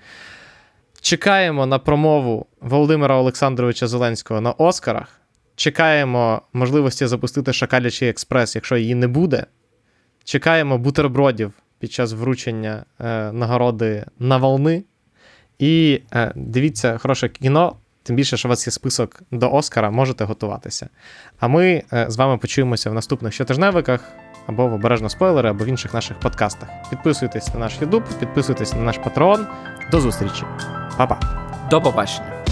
Чекаємо 1.09 1.66
на 1.66 1.78
промову 1.78 2.46
Володимира 2.61 3.16
Олександровича 3.16 3.86
Зеленського 3.86 4.40
на 4.40 4.52
Оскарах. 4.52 5.20
Чекаємо 5.56 6.42
можливості 6.52 7.06
запустити 7.06 7.52
Шакалячий 7.52 8.09
експрес, 8.09 8.54
якщо 8.54 8.76
її 8.76 8.94
не 8.94 9.09
буде. 9.09 9.46
Чекаємо 10.24 10.78
бутербродів 10.78 11.52
під 11.78 11.92
час 11.92 12.12
вручення 12.12 12.84
е, 13.00 13.32
нагороди 13.32 14.04
на 14.18 14.36
волни. 14.36 14.84
І 15.59 16.00
е, 16.12 16.32
дивіться 16.36 16.98
хороше 16.98 17.28
кіно. 17.28 17.76
Тим 18.09 18.16
більше, 18.16 18.36
що 18.36 18.48
у 18.48 18.50
вас 18.50 18.66
є 18.66 18.70
список 18.70 19.22
до 19.30 19.52
Оскара, 19.52 19.90
можете 19.90 20.24
готуватися. 20.24 20.88
А 21.40 21.48
ми 21.48 21.82
е, 21.92 22.06
з 22.09 22.16
вами 22.16 22.38
почуємося 22.38 22.90
в 22.90 22.94
наступних 22.94 23.32
щотижневиках, 23.32 24.00
або 24.46 24.66
в 24.66 24.72
обережно 24.72 25.09
спойлери, 25.09 25.50
або 25.50 25.64
в 25.64 25.68
інших 25.68 25.94
наших 25.94 26.20
подкастах. 26.20 26.68
Підписуйтесь 26.90 27.54
на 27.54 27.61
наш 27.61 27.80
YouTube, 27.80 28.18
підписуйтесь 28.18 28.72
на 28.72 28.80
наш 28.80 28.98
Patreon. 28.98 29.46
До 29.90 30.00
зустрічі. 30.00 30.44
Па-па! 30.96 31.20
До 31.70 31.82
побачення. 31.82 32.44